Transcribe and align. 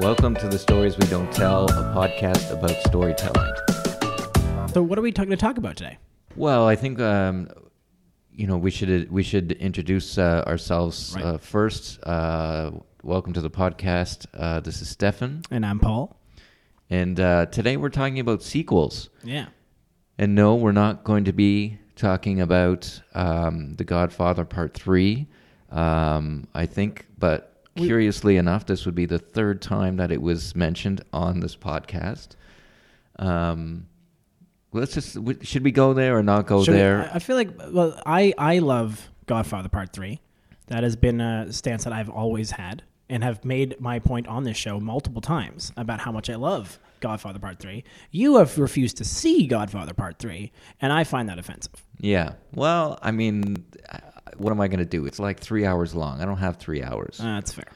Welcome 0.00 0.34
to 0.36 0.48
the 0.48 0.58
Stories 0.58 0.96
We 0.98 1.06
Don't 1.08 1.30
Tell, 1.32 1.64
a 1.66 1.94
podcast 1.94 2.50
about 2.52 2.70
storytelling. 2.86 3.52
So, 4.72 4.82
what 4.82 4.98
are 4.98 5.02
we 5.02 5.10
going 5.12 5.30
to 5.30 5.36
talk 5.36 5.58
about 5.58 5.76
today? 5.76 5.98
Well, 6.36 6.66
I 6.66 6.76
think 6.76 6.98
um, 7.00 7.48
you 8.32 8.46
know 8.46 8.56
we 8.56 8.70
should 8.70 9.10
we 9.10 9.22
should 9.22 9.52
introduce 9.52 10.16
uh, 10.18 10.44
ourselves 10.46 11.12
Right. 11.16 11.24
uh, 11.24 11.38
first. 11.38 12.02
Uh, 12.04 12.70
welcome 13.02 13.32
to 13.34 13.40
the 13.40 13.50
podcast. 13.50 14.26
Uh, 14.34 14.60
this 14.60 14.80
is 14.82 14.88
Stefan, 14.88 15.42
And 15.50 15.64
I'm 15.66 15.78
Paul. 15.78 16.16
and 16.88 17.18
uh, 17.18 17.46
today 17.46 17.76
we're 17.76 17.88
talking 17.90 18.20
about 18.20 18.42
sequels. 18.42 19.10
Yeah. 19.24 19.46
And 20.18 20.34
no, 20.34 20.54
we're 20.54 20.72
not 20.72 21.04
going 21.04 21.24
to 21.24 21.32
be 21.32 21.78
talking 21.96 22.40
about 22.40 23.00
um, 23.14 23.76
The 23.76 23.84
Godfather 23.84 24.44
Part 24.44 24.74
3. 24.74 25.26
Um, 25.70 26.46
I 26.54 26.66
think, 26.66 27.06
but 27.18 27.49
We- 27.76 27.86
curiously 27.86 28.36
enough, 28.36 28.66
this 28.66 28.84
would 28.86 28.94
be 28.94 29.06
the 29.06 29.18
third 29.18 29.62
time 29.62 29.96
that 29.96 30.10
it 30.10 30.20
was 30.22 30.54
mentioned 30.56 31.02
on 31.12 31.40
this 31.40 31.54
podcast. 31.56 32.30
Um, 33.18 33.86
let's 34.72 34.94
just 34.94 35.16
should 35.42 35.62
we 35.64 35.70
go 35.70 35.92
there 35.92 36.16
or 36.16 36.22
not 36.22 36.46
go 36.46 36.62
Should 36.64 36.72
we- 36.72 36.78
there? 36.78 37.10
I 37.12 37.18
feel 37.18 37.36
like, 37.36 37.50
well, 37.70 38.00
I, 38.06 38.32
I 38.38 38.58
love 38.58 39.10
Godfather 39.26 39.68
Part 39.68 39.92
3. 39.92 40.20
That 40.68 40.82
has 40.84 40.94
been 40.96 41.20
a 41.20 41.52
stance 41.52 41.84
that 41.84 41.92
I've 41.92 42.08
always 42.10 42.52
had 42.52 42.82
and 43.08 43.24
have 43.24 43.44
made 43.44 43.80
my 43.80 43.98
point 43.98 44.28
on 44.28 44.44
this 44.44 44.56
show 44.56 44.78
multiple 44.78 45.20
times 45.20 45.72
about 45.76 46.00
how 46.00 46.12
much 46.12 46.30
I 46.30 46.36
love 46.36 46.78
Godfather 47.00 47.40
Part 47.40 47.58
3. 47.58 47.82
You 48.12 48.36
have 48.36 48.56
refused 48.56 48.96
to 48.98 49.04
see 49.04 49.46
Godfather 49.48 49.94
Part 49.94 50.18
3, 50.20 50.52
and 50.80 50.92
I 50.92 51.02
find 51.04 51.28
that 51.28 51.38
offensive. 51.38 51.84
yeah. 51.98 52.34
Well, 52.54 52.98
I 53.02 53.10
mean, 53.10 53.64
what 54.38 54.50
am 54.50 54.60
I 54.60 54.68
going 54.68 54.78
to 54.78 54.84
do? 54.84 55.06
It's 55.06 55.18
like 55.18 55.40
three 55.40 55.64
hours 55.64 55.94
long. 55.94 56.20
I 56.20 56.24
don't 56.24 56.38
have 56.38 56.56
three 56.56 56.82
hours. 56.82 57.20
Uh, 57.20 57.24
that's 57.34 57.52
fair. 57.52 57.68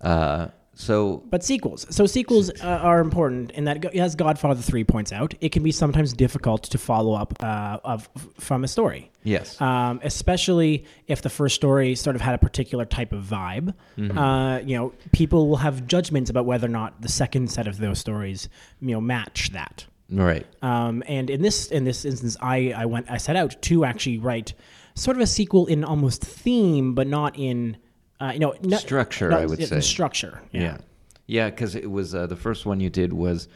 Uh, 0.00 0.48
so, 0.74 1.22
But 1.28 1.44
sequels. 1.44 1.86
So 1.94 2.06
sequels 2.06 2.50
uh, 2.62 2.64
are 2.66 3.00
important 3.00 3.50
in 3.52 3.64
that, 3.66 3.94
as 3.94 4.14
Godfather 4.14 4.60
3 4.62 4.84
points 4.84 5.12
out, 5.12 5.34
it 5.40 5.52
can 5.52 5.62
be 5.62 5.70
sometimes 5.70 6.14
difficult 6.14 6.62
to 6.64 6.78
follow 6.78 7.12
up 7.12 7.34
uh, 7.42 7.78
of, 7.84 8.08
from 8.38 8.64
a 8.64 8.68
story. 8.68 9.10
yes. 9.22 9.60
um, 9.60 10.00
especially 10.02 10.86
if 11.06 11.20
the 11.22 11.28
first 11.28 11.54
story 11.56 11.94
sort 11.94 12.16
of 12.16 12.22
had 12.22 12.34
a 12.34 12.38
particular 12.38 12.86
type 12.86 13.12
of 13.12 13.22
vibe. 13.22 13.74
Uh, 13.98 14.60
you 14.64 14.76
know, 14.76 14.92
people 15.12 15.46
will 15.48 15.56
have 15.56 15.86
judgments 15.86 16.30
about 16.30 16.46
whether 16.46 16.66
or 16.66 16.70
not 16.70 17.00
the 17.02 17.08
second 17.08 17.50
set 17.50 17.66
of 17.68 17.76
those 17.78 17.98
stories, 17.98 18.48
you 18.80 18.92
know, 18.92 19.00
match 19.00 19.50
that. 19.52 19.84
right. 20.10 20.46
Um, 20.62 21.02
and 21.06 21.28
in 21.28 21.42
this 21.42 21.66
in 21.70 21.84
this 21.84 22.04
instance, 22.04 22.36
I, 22.40 22.72
I 22.74 22.86
went 22.86 23.10
I 23.10 23.18
set 23.18 23.36
out 23.36 23.60
to 23.62 23.84
actually 23.84 24.18
write 24.18 24.54
sort 24.94 25.16
of 25.16 25.22
a 25.22 25.26
sequel 25.26 25.66
in 25.66 25.84
almost 25.84 26.22
theme, 26.22 26.94
but 26.94 27.06
not 27.06 27.38
in 27.38 27.76
uh, 28.20 28.30
you 28.32 28.38
know 28.40 28.54
not, 28.62 28.80
Structure, 28.80 29.30
not- 29.30 29.40
I 29.42 29.46
would 29.46 29.60
in 29.60 29.66
say. 29.66 29.80
structure. 29.80 30.40
Yeah, 30.52 30.78
yeah, 31.26 31.50
because 31.50 31.74
it 31.74 31.90
was 31.90 32.14
uh, 32.14 32.26
the 32.26 32.36
first 32.36 32.66
one 32.66 32.80
you 32.80 32.90
did 32.90 33.12
was 33.12 33.48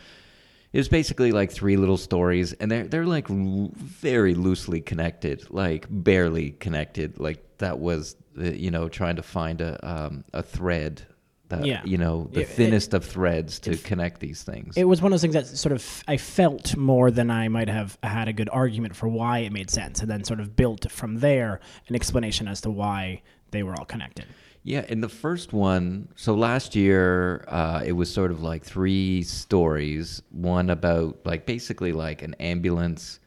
it 0.72 0.78
was 0.78 0.88
basically 0.88 1.32
like 1.32 1.50
three 1.52 1.76
little 1.76 1.96
stories, 1.96 2.52
and 2.54 2.70
they're 2.70 2.86
they're 2.86 3.06
like 3.06 3.28
very 3.28 4.34
loosely 4.34 4.80
connected, 4.80 5.46
like 5.50 5.86
barely 5.88 6.50
connected. 6.52 7.18
Like 7.18 7.58
that 7.58 7.78
was 7.78 8.16
the, 8.34 8.58
you 8.58 8.70
know 8.70 8.88
trying 8.88 9.16
to 9.16 9.22
find 9.22 9.60
a 9.60 9.78
um, 9.88 10.24
a 10.32 10.42
thread. 10.42 11.06
That, 11.48 11.64
Yeah. 11.64 11.82
you 11.84 11.96
know 11.96 12.28
the 12.32 12.40
It- 12.40 12.42
it- 12.42 12.48
thinnest 12.48 12.92
of 12.92 13.04
threads 13.04 13.60
to 13.60 13.76
connect 13.76 14.20
these 14.20 14.42
things. 14.42 14.76
It 14.76 14.84
was 14.84 15.00
one 15.00 15.12
of 15.12 15.14
those 15.14 15.22
things 15.22 15.34
that 15.34 15.46
sort 15.46 15.72
of 15.72 16.02
I 16.08 16.16
felt 16.16 16.76
more 16.76 17.10
than 17.12 17.30
I 17.30 17.46
might 17.48 17.68
have 17.68 17.96
had 18.02 18.26
a 18.26 18.32
good 18.32 18.48
argument 18.52 18.96
for 18.96 19.06
why 19.08 19.38
it 19.40 19.52
made 19.52 19.70
sense, 19.70 20.00
and 20.00 20.10
then 20.10 20.24
sort 20.24 20.40
of 20.40 20.56
built 20.56 20.90
from 20.90 21.20
there 21.20 21.60
an 21.88 21.94
explanation 21.94 22.48
as 22.48 22.60
to 22.62 22.70
why 22.70 23.22
they 23.52 23.62
were 23.62 23.74
all 23.78 23.84
connected. 23.84 24.24
Yeah, 24.64 24.84
in 24.88 25.00
the 25.00 25.08
first 25.08 25.52
one, 25.52 26.08
so 26.16 26.34
last 26.34 26.74
year 26.74 27.44
uh, 27.46 27.82
it 27.86 27.92
was 27.92 28.12
sort 28.12 28.32
of 28.32 28.42
like 28.42 28.64
three 28.64 29.22
stories. 29.22 30.22
One 30.32 30.68
about 30.68 31.20
like 31.24 31.46
basically 31.46 31.92
like 31.92 32.22
an 32.22 32.34
ambulance, 32.40 33.20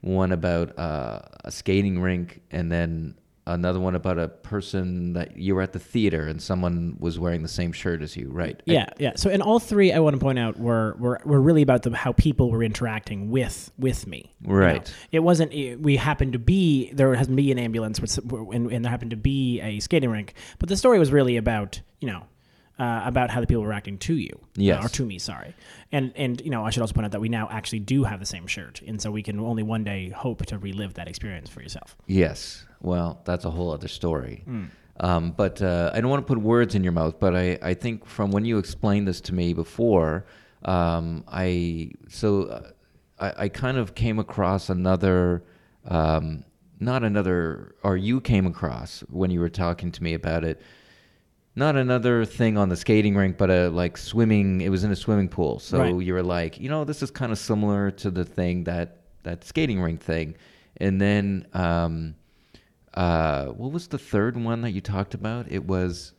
one 0.00 0.30
about 0.30 0.78
uh, 0.78 1.22
a 1.44 1.50
skating 1.50 2.00
rink, 2.00 2.42
and 2.52 2.70
then 2.70 3.14
another 3.46 3.80
one 3.80 3.94
about 3.96 4.18
a 4.18 4.28
person 4.28 5.14
that 5.14 5.36
you 5.36 5.54
were 5.54 5.62
at 5.62 5.72
the 5.72 5.78
theater 5.78 6.28
and 6.28 6.40
someone 6.40 6.96
was 7.00 7.18
wearing 7.18 7.42
the 7.42 7.48
same 7.48 7.72
shirt 7.72 8.00
as 8.02 8.16
you, 8.16 8.28
right? 8.30 8.62
Yeah, 8.66 8.86
yeah. 8.98 9.12
So 9.16 9.30
in 9.30 9.42
all 9.42 9.58
three, 9.58 9.92
I 9.92 9.98
want 9.98 10.14
to 10.14 10.20
point 10.20 10.38
out 10.38 10.58
were 10.60 10.94
were, 10.98 11.20
were 11.24 11.40
really 11.40 11.62
about 11.62 11.82
the, 11.82 11.94
how 11.96 12.12
people 12.12 12.50
were 12.50 12.62
interacting 12.62 13.30
with 13.30 13.70
with 13.78 14.06
me. 14.06 14.32
you 14.42 14.48
know. 14.48 14.54
Right. 14.54 14.94
It 15.10 15.20
wasn't. 15.20 15.52
it- 15.52 15.80
We 15.80 15.96
happened 15.96 16.34
to 16.34 16.38
be 16.38 16.92
there. 16.92 17.12
Happened 17.14 17.36
to 17.36 17.42
be 17.42 17.50
an 17.52 17.58
ambulance, 17.58 18.00
with, 18.00 18.16
and, 18.32 18.70
and 18.72 18.84
there 18.84 18.90
happened 18.90 19.10
to 19.10 19.16
be 19.16 19.60
a 19.60 19.80
skating 19.80 20.10
rink. 20.10 20.34
But 20.58 20.68
the 20.68 20.76
story 20.76 20.98
was 20.98 21.10
really 21.10 21.36
about 21.36 21.80
you 22.00 22.08
know. 22.08 22.24
Uh, 22.78 23.02
about 23.04 23.30
how 23.30 23.40
the 23.40 23.46
people 23.46 23.62
were 23.62 23.72
acting 23.72 23.98
to 23.98 24.14
you, 24.14 24.40
Yes. 24.56 24.82
or 24.84 24.88
to 24.88 25.04
me, 25.04 25.18
sorry, 25.18 25.54
and 25.92 26.10
and 26.16 26.40
you 26.40 26.50
know 26.50 26.64
I 26.64 26.70
should 26.70 26.80
also 26.80 26.94
point 26.94 27.04
out 27.04 27.12
that 27.12 27.20
we 27.20 27.28
now 27.28 27.46
actually 27.50 27.80
do 27.80 28.02
have 28.02 28.18
the 28.18 28.26
same 28.26 28.46
shirt, 28.46 28.80
and 28.84 29.00
so 29.00 29.10
we 29.10 29.22
can 29.22 29.38
only 29.38 29.62
one 29.62 29.84
day 29.84 30.08
hope 30.08 30.44
to 30.46 30.58
relive 30.58 30.94
that 30.94 31.06
experience 31.06 31.50
for 31.50 31.60
yourself. 31.60 31.96
Yes. 32.06 32.64
Well, 32.82 33.20
that's 33.24 33.44
a 33.44 33.50
whole 33.50 33.70
other 33.72 33.88
story. 33.88 34.42
Hmm. 34.44 34.64
Um, 35.00 35.30
but 35.32 35.62
uh, 35.62 35.90
I 35.94 36.00
don't 36.00 36.10
want 36.10 36.26
to 36.26 36.30
put 36.32 36.38
words 36.42 36.74
in 36.74 36.84
your 36.84 36.92
mouth, 36.92 37.18
but 37.18 37.34
I, 37.34 37.58
I 37.62 37.74
think 37.74 38.04
from 38.06 38.30
when 38.30 38.44
you 38.44 38.58
explained 38.58 39.08
this 39.08 39.20
to 39.22 39.34
me 39.34 39.54
before, 39.54 40.26
um, 40.64 41.24
I 41.28 41.92
so 42.08 42.44
uh, 42.44 42.70
I, 43.18 43.44
I 43.44 43.48
kind 43.48 43.78
of 43.78 43.94
came 43.94 44.18
across 44.18 44.68
another, 44.68 45.42
um, 45.86 46.44
not 46.78 47.02
another, 47.04 47.74
or 47.82 47.96
you 47.96 48.20
came 48.20 48.46
across 48.46 49.00
when 49.08 49.30
you 49.30 49.40
were 49.40 49.48
talking 49.48 49.90
to 49.92 50.02
me 50.02 50.14
about 50.14 50.44
it. 50.44 50.60
Not 51.54 51.76
another 51.76 52.24
thing 52.24 52.56
on 52.56 52.68
the 52.68 52.76
skating 52.76 53.14
rink, 53.14 53.36
but 53.38 53.50
a 53.50 53.68
like 53.68 53.96
swimming. 53.96 54.60
It 54.60 54.68
was 54.70 54.84
in 54.84 54.90
a 54.90 54.96
swimming 54.96 55.28
pool, 55.28 55.58
so 55.58 55.78
Right. 55.78 56.00
you 56.02 56.14
were 56.14 56.22
like, 56.22 56.60
you 56.60 56.68
know, 56.68 56.84
this 56.84 57.02
is 57.02 57.10
kind 57.10 57.32
of 57.32 57.38
similar 57.38 57.90
to 57.92 58.10
the 58.10 58.24
thing 58.24 58.64
that 58.64 58.98
that 59.22 59.44
skating 59.44 59.80
rink 59.80 60.00
thing, 60.00 60.34
and 60.78 61.00
then 61.00 61.46
um, 61.54 62.14
uh, 62.94 63.46
what 63.46 63.72
was 63.72 63.88
the 63.88 63.98
third 63.98 64.36
one 64.36 64.60
that 64.62 64.70
you 64.70 64.80
talked 64.80 65.14
about? 65.14 65.50
It 65.50 65.64
was 65.64 66.12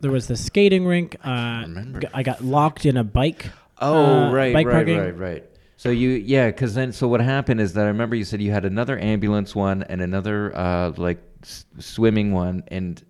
There 0.00 0.10
was 0.10 0.26
the 0.26 0.36
skating 0.36 0.86
rink. 0.86 1.16
Uh, 1.24 1.62
remember. 1.66 2.00
I 2.14 2.22
got 2.22 2.42
locked 2.42 2.86
in 2.86 2.96
a 2.96 3.04
bike. 3.04 3.46
oh 3.80 4.04
uh, 4.28 4.32
right, 4.32 4.54
bike 4.54 4.66
right, 4.66 4.72
parking. 4.72 4.98
right, 4.98 5.16
right. 5.18 5.44
So 5.76 5.90
you 5.90 6.10
yeah, 6.10 6.46
because 6.48 6.74
then 6.74 6.92
so 6.92 7.06
what 7.06 7.20
happened 7.20 7.60
is 7.60 7.72
that 7.74 7.84
I 7.84 7.88
remember 7.88 8.16
you 8.16 8.24
said 8.24 8.42
you 8.42 8.50
had 8.50 8.64
another 8.64 8.98
ambulance 8.98 9.54
one 9.54 9.84
and 9.84 10.00
another 10.00 10.56
uh, 10.56 10.92
like 10.96 11.22
s- 11.42 11.66
swimming 11.78 12.32
one, 12.32 12.64
and 12.68 13.00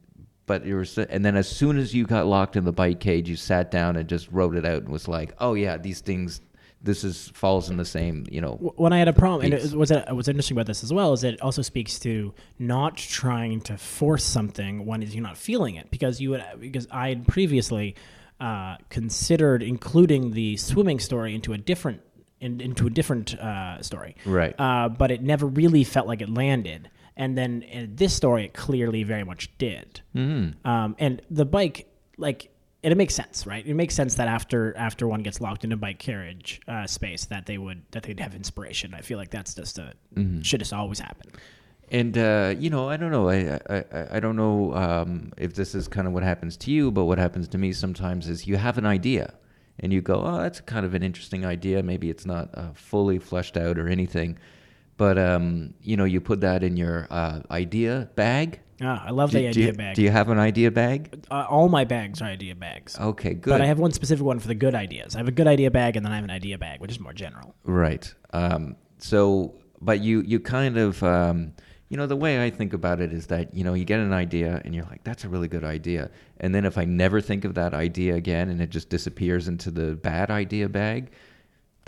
but 0.44 0.66
you 0.66 0.74
were 0.76 0.86
and 1.08 1.24
then 1.24 1.36
as 1.36 1.48
soon 1.48 1.78
as 1.78 1.94
you 1.94 2.04
got 2.06 2.26
locked 2.26 2.56
in 2.56 2.64
the 2.64 2.72
bike 2.72 3.00
cage, 3.00 3.28
you 3.28 3.36
sat 3.36 3.70
down 3.70 3.96
and 3.96 4.08
just 4.08 4.30
wrote 4.30 4.54
it 4.54 4.66
out 4.66 4.82
and 4.82 4.88
was 4.90 5.08
like, 5.08 5.32
oh 5.38 5.54
yeah, 5.54 5.76
these 5.78 6.00
things. 6.00 6.40
This 6.80 7.02
is 7.02 7.28
falls 7.34 7.70
in 7.70 7.76
the 7.76 7.84
same, 7.84 8.24
you 8.30 8.40
know. 8.40 8.72
When 8.76 8.92
I 8.92 8.98
had 8.98 9.08
a 9.08 9.12
problem, 9.12 9.42
and 9.42 9.50
Beats. 9.50 9.72
it 9.72 9.76
was 9.76 9.90
what's 9.90 10.28
interesting 10.28 10.56
about 10.56 10.66
this 10.66 10.84
as 10.84 10.92
well 10.92 11.12
is 11.12 11.24
it 11.24 11.40
also 11.40 11.62
speaks 11.62 11.98
to 12.00 12.32
not 12.58 12.96
trying 12.96 13.60
to 13.62 13.76
force 13.76 14.24
something 14.24 14.86
when 14.86 15.02
you're 15.02 15.22
not 15.22 15.36
feeling 15.36 15.74
it, 15.74 15.90
because 15.90 16.20
you 16.20 16.30
would 16.30 16.44
because 16.60 16.86
I 16.90 17.08
had 17.08 17.26
previously 17.26 17.96
uh, 18.40 18.76
considered 18.90 19.62
including 19.62 20.30
the 20.30 20.56
swimming 20.56 21.00
story 21.00 21.34
into 21.34 21.52
a 21.52 21.58
different 21.58 22.02
in, 22.40 22.60
into 22.60 22.86
a 22.86 22.90
different 22.90 23.34
uh, 23.34 23.82
story, 23.82 24.14
Right. 24.24 24.54
Uh, 24.58 24.88
but 24.88 25.10
it 25.10 25.22
never 25.22 25.46
really 25.46 25.82
felt 25.82 26.06
like 26.06 26.22
it 26.22 26.28
landed, 26.28 26.88
and 27.16 27.36
then 27.36 27.62
in 27.62 27.96
this 27.96 28.14
story, 28.14 28.44
it 28.44 28.54
clearly 28.54 29.02
very 29.02 29.24
much 29.24 29.50
did. 29.58 30.00
Mm-hmm. 30.14 30.66
Um, 30.68 30.94
and 31.00 31.20
the 31.28 31.44
bike, 31.44 31.88
like, 32.16 32.50
and 32.84 32.92
it 32.92 32.96
makes 32.96 33.14
sense, 33.14 33.46
right? 33.46 33.66
It 33.66 33.74
makes 33.74 33.94
sense 33.94 34.14
that 34.16 34.28
after 34.28 34.76
after 34.76 35.08
one 35.08 35.22
gets 35.22 35.40
locked 35.40 35.64
in 35.64 35.72
a 35.72 35.76
bike 35.76 35.98
carriage 35.98 36.60
uh, 36.68 36.86
space, 36.86 37.24
that 37.26 37.46
they 37.46 37.58
would 37.58 37.82
that 37.90 38.02
they'd 38.04 38.20
have 38.20 38.34
inspiration. 38.34 38.94
I 38.94 39.00
feel 39.00 39.18
like 39.18 39.30
that's 39.30 39.54
just 39.54 39.78
a 39.78 39.94
should 40.42 40.60
just 40.60 40.72
always 40.72 41.00
happen. 41.00 41.30
And 41.90 42.16
uh, 42.18 42.54
you 42.58 42.68
know, 42.70 42.88
I 42.88 42.96
don't 42.96 43.10
know. 43.10 43.28
I 43.28 43.58
I, 43.68 43.84
I- 43.92 44.06
I 44.16 44.20
don't 44.20 44.36
know 44.36 44.74
um, 44.74 45.32
if 45.38 45.54
this 45.54 45.74
is 45.74 45.88
kind 45.88 46.06
of 46.06 46.12
what 46.12 46.22
happens 46.22 46.56
to 46.58 46.70
you, 46.70 46.90
but 46.90 47.04
what 47.06 47.18
happens 47.18 47.48
to 47.48 47.58
me 47.58 47.72
sometimes 47.72 48.28
is 48.28 48.46
you 48.46 48.56
have 48.58 48.76
an 48.78 48.86
idea, 48.86 49.34
and 49.80 49.92
you 49.92 50.00
go, 50.02 50.20
"Oh, 50.22 50.38
that's 50.42 50.60
kind 50.60 50.84
of 50.84 50.94
an 50.94 51.02
interesting 51.02 51.44
idea. 51.46 51.82
Maybe 51.82 52.10
it's 52.10 52.26
not 52.26 52.50
uh, 52.54 52.72
fully 52.74 53.18
fleshed 53.18 53.56
out 53.56 53.78
or 53.78 53.88
anything, 53.88 54.38
but 54.98 55.18
um, 55.18 55.72
you 55.82 55.96
know, 55.96 56.04
you 56.04 56.20
put 56.20 56.42
that 56.42 56.62
in 56.62 56.76
your 56.76 57.06
uh, 57.10 57.40
idea 57.50 58.10
bag. 58.14 58.60
Ah, 58.80 59.04
I 59.06 59.10
love 59.10 59.30
Do, 59.32 59.38
the 59.38 59.48
idea 59.48 59.66
you, 59.66 59.72
bag. 59.72 59.96
do 59.96 60.02
you 60.02 60.10
have 60.10 60.28
an 60.28 60.38
idea 60.38 60.70
bag? 60.70 61.24
uh, 61.30 61.46
all 61.48 61.68
my 61.68 61.84
bags 61.84 62.22
are 62.22 62.26
idea 62.26 62.54
bags. 62.54 62.98
Okay, 62.98 63.34
good. 63.34 63.50
But 63.50 63.60
I 63.60 63.66
have 63.66 63.78
one 63.78 63.92
specific 63.92 64.24
one 64.24 64.38
for 64.38 64.48
the 64.48 64.54
good 64.54 64.74
ideas. 64.74 65.16
I 65.16 65.18
have 65.18 65.28
a 65.28 65.32
good 65.32 65.48
idea 65.48 65.70
bag, 65.70 65.96
and 65.96 66.04
then 66.04 66.12
I 66.12 66.16
have 66.16 66.24
an 66.24 66.30
idea 66.30 66.58
bag, 66.58 66.80
which 66.80 66.90
is 66.92 67.00
more 67.00 67.12
general. 67.12 67.54
Right. 67.64 68.12
Um, 68.32 68.76
so, 68.98 69.54
but 69.80 70.00
you 70.00 70.22
you 70.22 70.38
kind 70.40 70.76
of 70.78 71.02
um, 71.02 71.54
you 71.88 71.96
know 71.96 72.06
the 72.06 72.16
way 72.16 72.44
I 72.44 72.50
think 72.50 72.72
about 72.72 73.00
it 73.00 73.12
is 73.12 73.26
that 73.28 73.52
you 73.54 73.64
know 73.64 73.74
you 73.74 73.84
get 73.84 73.98
an 74.00 74.12
idea 74.12 74.60
and 74.64 74.74
you're 74.74 74.84
like 74.84 75.02
that's 75.04 75.24
a 75.24 75.28
really 75.28 75.48
good 75.48 75.64
idea, 75.64 76.10
and 76.38 76.54
then 76.54 76.64
if 76.64 76.78
I 76.78 76.84
never 76.84 77.20
think 77.20 77.44
of 77.44 77.54
that 77.54 77.74
idea 77.74 78.14
again 78.14 78.48
and 78.48 78.60
it 78.60 78.70
just 78.70 78.88
disappears 78.90 79.48
into 79.48 79.70
the 79.70 79.96
bad 79.96 80.30
idea 80.30 80.68
bag, 80.68 81.10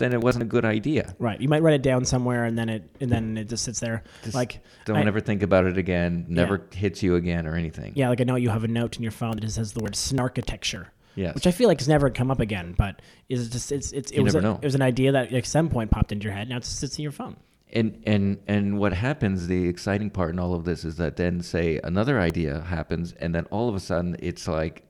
then 0.01 0.13
it 0.13 0.21
wasn't 0.21 0.43
a 0.43 0.47
good 0.47 0.65
idea. 0.65 1.15
Right. 1.19 1.39
You 1.39 1.47
might 1.47 1.61
write 1.61 1.75
it 1.75 1.81
down 1.83 2.03
somewhere, 2.05 2.45
and 2.45 2.57
then 2.57 2.69
it 2.69 2.83
and 2.99 3.09
then 3.11 3.37
it 3.37 3.47
just 3.49 3.63
sits 3.63 3.79
there. 3.79 4.03
Just 4.23 4.35
like 4.35 4.59
Don't 4.85 4.97
I- 4.97 5.05
ever 5.05 5.19
think 5.19 5.43
about 5.43 5.65
it 5.65 5.77
again. 5.77 6.25
Never 6.27 6.67
hits 6.73 7.01
you 7.03 7.15
again 7.15 7.47
or 7.47 7.55
anything. 7.55 7.93
Yeah, 7.95 8.09
like 8.09 8.21
I 8.21 8.23
know 8.23 8.35
you 8.35 8.49
have 8.49 8.63
a 8.63 8.67
note 8.67 8.97
in 8.97 9.03
your 9.03 9.11
phone 9.11 9.37
that 9.37 9.49
says 9.51 9.73
the 9.73 9.81
word 9.81 9.93
snarkitecture. 9.93 10.87
Yes. 11.13 11.35
which 11.35 11.45
I 11.45 11.51
feel 11.51 11.67
like 11.67 11.79
has 11.81 11.89
never 11.89 12.09
come 12.09 12.31
up 12.31 12.39
again. 12.39 12.73
But 12.77 13.01
is 13.27 13.49
just 13.49 13.71
it's 13.73 13.91
it's 13.91 14.11
it 14.11 14.17
You 14.17 14.23
was 14.23 14.33
a, 14.33 14.51
it 14.61 14.63
was 14.63 14.75
an 14.75 14.81
idea 14.81 15.11
that 15.11 15.33
at 15.33 15.45
some 15.45 15.67
point 15.69 15.91
popped 15.91 16.13
into 16.13 16.23
your 16.23 16.33
head. 16.33 16.47
Now 16.47 16.55
it 16.57 16.63
sits 16.63 16.97
in 16.97 17.03
your 17.03 17.11
phone. 17.11 17.35
And 17.73 18.01
and 18.05 18.37
and 18.47 18.79
what 18.79 18.93
happens? 18.93 19.47
The 19.47 19.67
exciting 19.67 20.09
part 20.09 20.29
in 20.31 20.39
all 20.39 20.53
of 20.55 20.63
this 20.63 20.85
is 20.85 20.95
that 20.97 21.17
then 21.17 21.41
say 21.41 21.81
another 21.83 22.17
idea 22.19 22.61
happens, 22.61 23.11
and 23.13 23.35
then 23.35 23.43
all 23.51 23.67
of 23.67 23.75
a 23.75 23.79
sudden 23.81 24.15
it's 24.19 24.47
like 24.47 24.83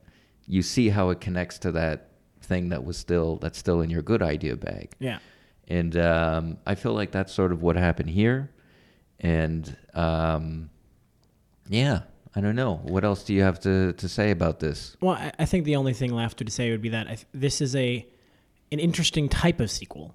you 0.46 0.62
see 0.62 0.90
how 0.90 1.10
it 1.10 1.20
connects 1.20 1.58
to 1.60 1.72
that 1.72 2.08
thing 2.52 2.68
that 2.68 2.84
was 2.84 2.96
still 2.96 3.36
that's 3.36 3.58
still 3.58 3.80
in 3.80 3.90
your 3.90 4.02
good 4.02 4.22
idea 4.22 4.56
bag. 4.56 4.90
Yeah. 4.98 5.18
And 5.68 5.96
um, 5.96 6.58
I 6.66 6.74
feel 6.74 6.92
like 6.92 7.12
that's 7.12 7.32
sort 7.32 7.52
of 7.52 7.62
what 7.62 7.76
happened 7.76 8.10
here. 8.10 8.50
And 9.20 9.74
um, 9.94 10.70
yeah, 11.68 12.00
I 12.34 12.40
don't 12.40 12.56
know. 12.56 12.80
What 12.82 13.04
else 13.04 13.24
do 13.24 13.32
you 13.32 13.42
have 13.42 13.60
to, 13.60 13.92
to 13.94 14.08
say 14.08 14.30
about 14.30 14.58
this? 14.60 14.96
Well, 15.00 15.14
I, 15.14 15.32
I 15.38 15.44
think 15.44 15.64
the 15.64 15.76
only 15.76 15.94
thing 15.94 16.12
left 16.12 16.38
to 16.38 16.50
say 16.50 16.70
would 16.70 16.82
be 16.82 16.90
that 16.90 17.06
I 17.06 17.14
th- 17.14 17.26
this 17.32 17.60
is 17.60 17.74
a 17.76 18.06
an 18.72 18.78
interesting 18.78 19.28
type 19.28 19.60
of 19.60 19.70
sequel. 19.70 20.14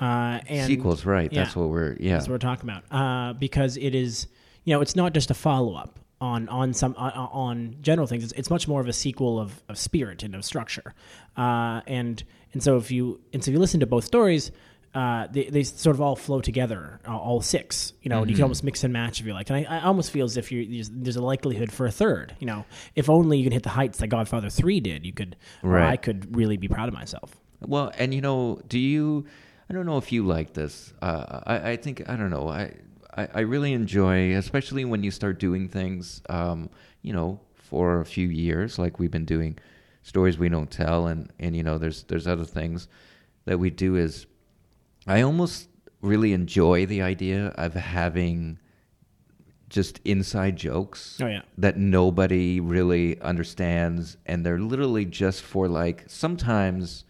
Uh, 0.00 0.40
and 0.48 0.66
Sequels, 0.66 1.04
right? 1.04 1.32
yeah. 1.32 1.44
That's 1.44 1.56
what 1.56 1.68
we're 1.70 1.96
yeah. 1.98 2.14
That's 2.14 2.26
what 2.28 2.32
we're 2.32 2.38
talking 2.38 2.68
about. 2.68 2.82
Uh, 2.90 3.32
because 3.32 3.76
it 3.76 3.94
is, 3.94 4.26
you 4.64 4.74
know, 4.74 4.80
it's 4.80 4.96
not 4.96 5.14
just 5.14 5.30
a 5.30 5.34
follow 5.34 5.74
up 5.74 6.00
on 6.20 6.48
on 6.48 6.72
some 6.72 6.94
on, 6.96 7.12
on 7.12 7.76
general 7.80 8.06
things. 8.06 8.24
It's, 8.24 8.32
it's 8.34 8.50
much 8.50 8.66
more 8.68 8.80
of 8.80 8.88
a 8.88 8.92
sequel 8.92 9.38
of, 9.38 9.62
of 9.68 9.78
spirit 9.78 10.22
and 10.22 10.34
of 10.34 10.44
structure. 10.44 10.94
Uh, 11.36 11.80
and 11.86 12.22
and 12.52 12.62
so 12.62 12.76
if 12.76 12.90
you 12.90 13.20
and 13.32 13.42
so 13.42 13.50
if 13.50 13.52
you 13.54 13.60
listen 13.60 13.80
to 13.80 13.86
both 13.86 14.04
stories. 14.04 14.50
Uh, 14.94 15.26
they, 15.32 15.46
they 15.50 15.64
sort 15.64 15.96
of 15.96 16.00
all 16.00 16.14
flow 16.14 16.40
together, 16.40 17.00
uh, 17.04 17.18
all 17.18 17.40
six. 17.40 17.94
You 18.00 18.10
know, 18.10 18.20
and 18.20 18.30
you 18.30 18.36
can 18.36 18.44
almost 18.44 18.62
mix 18.62 18.84
and 18.84 18.92
match 18.92 19.18
if 19.18 19.26
you 19.26 19.34
like. 19.34 19.50
And 19.50 19.66
I, 19.66 19.78
I 19.78 19.82
almost 19.86 20.12
feel 20.12 20.24
as 20.24 20.36
if 20.36 20.52
you 20.52 20.64
there's, 20.72 20.88
there's 20.88 21.16
a 21.16 21.20
likelihood 21.20 21.72
for 21.72 21.86
a 21.86 21.90
third. 21.90 22.36
You 22.38 22.46
know, 22.46 22.64
if 22.94 23.10
only 23.10 23.38
you 23.38 23.42
can 23.42 23.52
hit 23.52 23.64
the 23.64 23.70
heights 23.70 23.98
that 23.98 24.06
Godfather 24.06 24.50
Three 24.50 24.78
did, 24.78 25.04
you 25.04 25.12
could. 25.12 25.34
Right. 25.64 25.90
I 25.90 25.96
could 25.96 26.36
really 26.36 26.56
be 26.58 26.68
proud 26.68 26.86
of 26.86 26.94
myself. 26.94 27.34
Well, 27.60 27.90
and 27.98 28.14
you 28.14 28.20
know, 28.20 28.60
do 28.68 28.78
you? 28.78 29.26
I 29.68 29.72
don't 29.74 29.84
know 29.84 29.98
if 29.98 30.12
you 30.12 30.24
like 30.24 30.52
this. 30.52 30.94
Uh, 31.02 31.40
I, 31.44 31.70
I 31.70 31.76
think 31.76 32.08
I 32.08 32.14
don't 32.14 32.30
know. 32.30 32.48
I, 32.48 32.74
I 33.16 33.28
I 33.34 33.40
really 33.40 33.72
enjoy, 33.72 34.34
especially 34.36 34.84
when 34.84 35.02
you 35.02 35.10
start 35.10 35.38
doing 35.38 35.68
things. 35.68 36.22
Um, 36.28 36.70
you 37.02 37.12
know, 37.12 37.40
for 37.54 38.00
a 38.00 38.04
few 38.04 38.28
years, 38.28 38.78
like 38.78 38.98
we've 38.98 39.10
been 39.10 39.24
doing 39.24 39.58
stories 40.02 40.38
we 40.38 40.48
don't 40.48 40.70
tell, 40.70 41.06
and 41.06 41.30
and 41.38 41.56
you 41.56 41.62
know, 41.62 41.78
there's 41.78 42.04
there's 42.04 42.26
other 42.26 42.44
things 42.44 42.88
that 43.44 43.58
we 43.58 43.70
do. 43.70 43.96
Is 43.96 44.26
I 45.06 45.20
almost 45.22 45.68
really 46.00 46.32
enjoy 46.32 46.86
the 46.86 47.00
idea 47.02 47.48
of 47.56 47.74
having 47.74 48.58
just 49.70 50.00
inside 50.04 50.54
jokes 50.56 51.18
Oh, 51.20 51.26
yeah. 51.26 51.40
that 51.58 51.76
nobody 51.78 52.60
really 52.60 53.18
understands 53.22 54.16
and 54.26 54.44
they're 54.44 54.58
literally 54.60 55.04
just 55.06 55.42
for 55.42 55.66
like 55.66 56.04
sometimes 56.06 57.04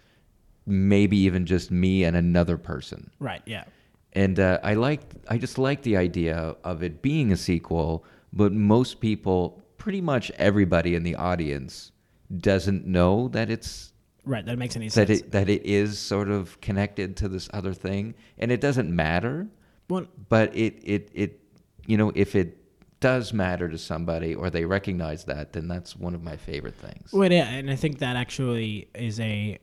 maybe 0.65 1.17
even 1.19 1.45
just 1.45 1.71
me 1.71 2.05
and 2.05 2.17
another 2.17 2.57
person 2.57 3.11
Right. 3.19 3.43
Yeah. 3.45 3.65
And 4.15 4.39
uh, 4.39 4.59
i 4.63 4.75
like 4.75 5.01
i 5.29 5.37
just 5.39 5.59
like 5.59 5.83
the 5.83 5.97
idea 5.97 6.55
of 6.65 6.83
it 6.83 7.03
being 7.03 7.33
a 7.33 7.37
sequel 7.37 8.05
but 8.33 8.53
most 8.53 9.01
people 9.01 9.63
pretty 9.79 10.01
much 10.01 10.31
everybody 10.33 10.95
in 10.95 11.03
the 11.03 11.15
audience 11.15 11.93
doesn't 12.39 12.87
know 12.87 13.29
that 13.29 13.51
it's 13.51 13.91
Right. 14.27 14.45
That 14.47 14.57
makes 14.59 14.75
any 14.75 14.89
sense 14.89 14.95
that 14.95 15.15
sense. 15.15 15.21
it 15.21 15.33
that 15.33 15.49
it 15.51 15.67
is 15.67 15.99
sort 15.99 16.31
of 16.31 16.59
connected 16.63 17.17
to 17.19 17.29
this 17.29 17.47
other 17.53 17.75
thing 17.75 18.15
and 18.39 18.51
it 18.51 18.61
doesn't 18.63 18.91
matter 18.91 19.49
well, 19.91 20.07
but 20.31 20.57
it 20.57 20.81
it 20.83 21.11
it 21.13 21.41
you 21.87 21.99
know 21.99 22.11
if 22.15 22.35
it 22.35 22.57
does 23.01 23.35
matter 23.35 23.69
to 23.69 23.77
somebody 23.77 24.35
or 24.35 24.49
they 24.49 24.65
recognize 24.65 25.25
that 25.25 25.53
then 25.53 25.69
that's 25.69 25.95
one 25.95 26.15
of 26.15 26.23
my 26.23 26.37
favorite 26.39 26.75
things 26.75 27.13
Well, 27.13 27.31
yeah, 27.31 27.51
and 27.51 27.71
I 27.71 27.77
think 27.77 27.99
that 27.99 28.17
actually 28.17 28.89
is 28.95 29.21
a 29.21 29.59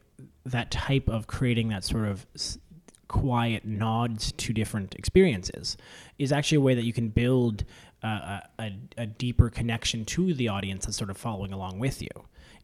that 0.46 0.70
type 0.70 1.10
of 1.10 1.26
creating 1.26 1.70
that 1.70 1.84
sort 1.84 2.08
of 2.08 2.28
quiet 3.12 3.66
nods 3.66 4.32
to 4.32 4.54
different 4.54 4.96
experiences 4.96 5.76
is 6.18 6.32
actually 6.32 6.56
a 6.56 6.62
way 6.62 6.74
that 6.74 6.86
you 6.86 6.94
can 6.94 7.10
build 7.10 7.66
uh, 8.02 8.40
a, 8.58 8.72
a, 8.98 9.06
deeper 9.06 9.50
connection 9.50 10.06
to 10.06 10.34
the 10.34 10.48
audience 10.48 10.86
that's 10.86 10.96
sort 10.96 11.10
of 11.10 11.18
following 11.18 11.52
along 11.52 11.78
with 11.78 12.02
you, 12.02 12.08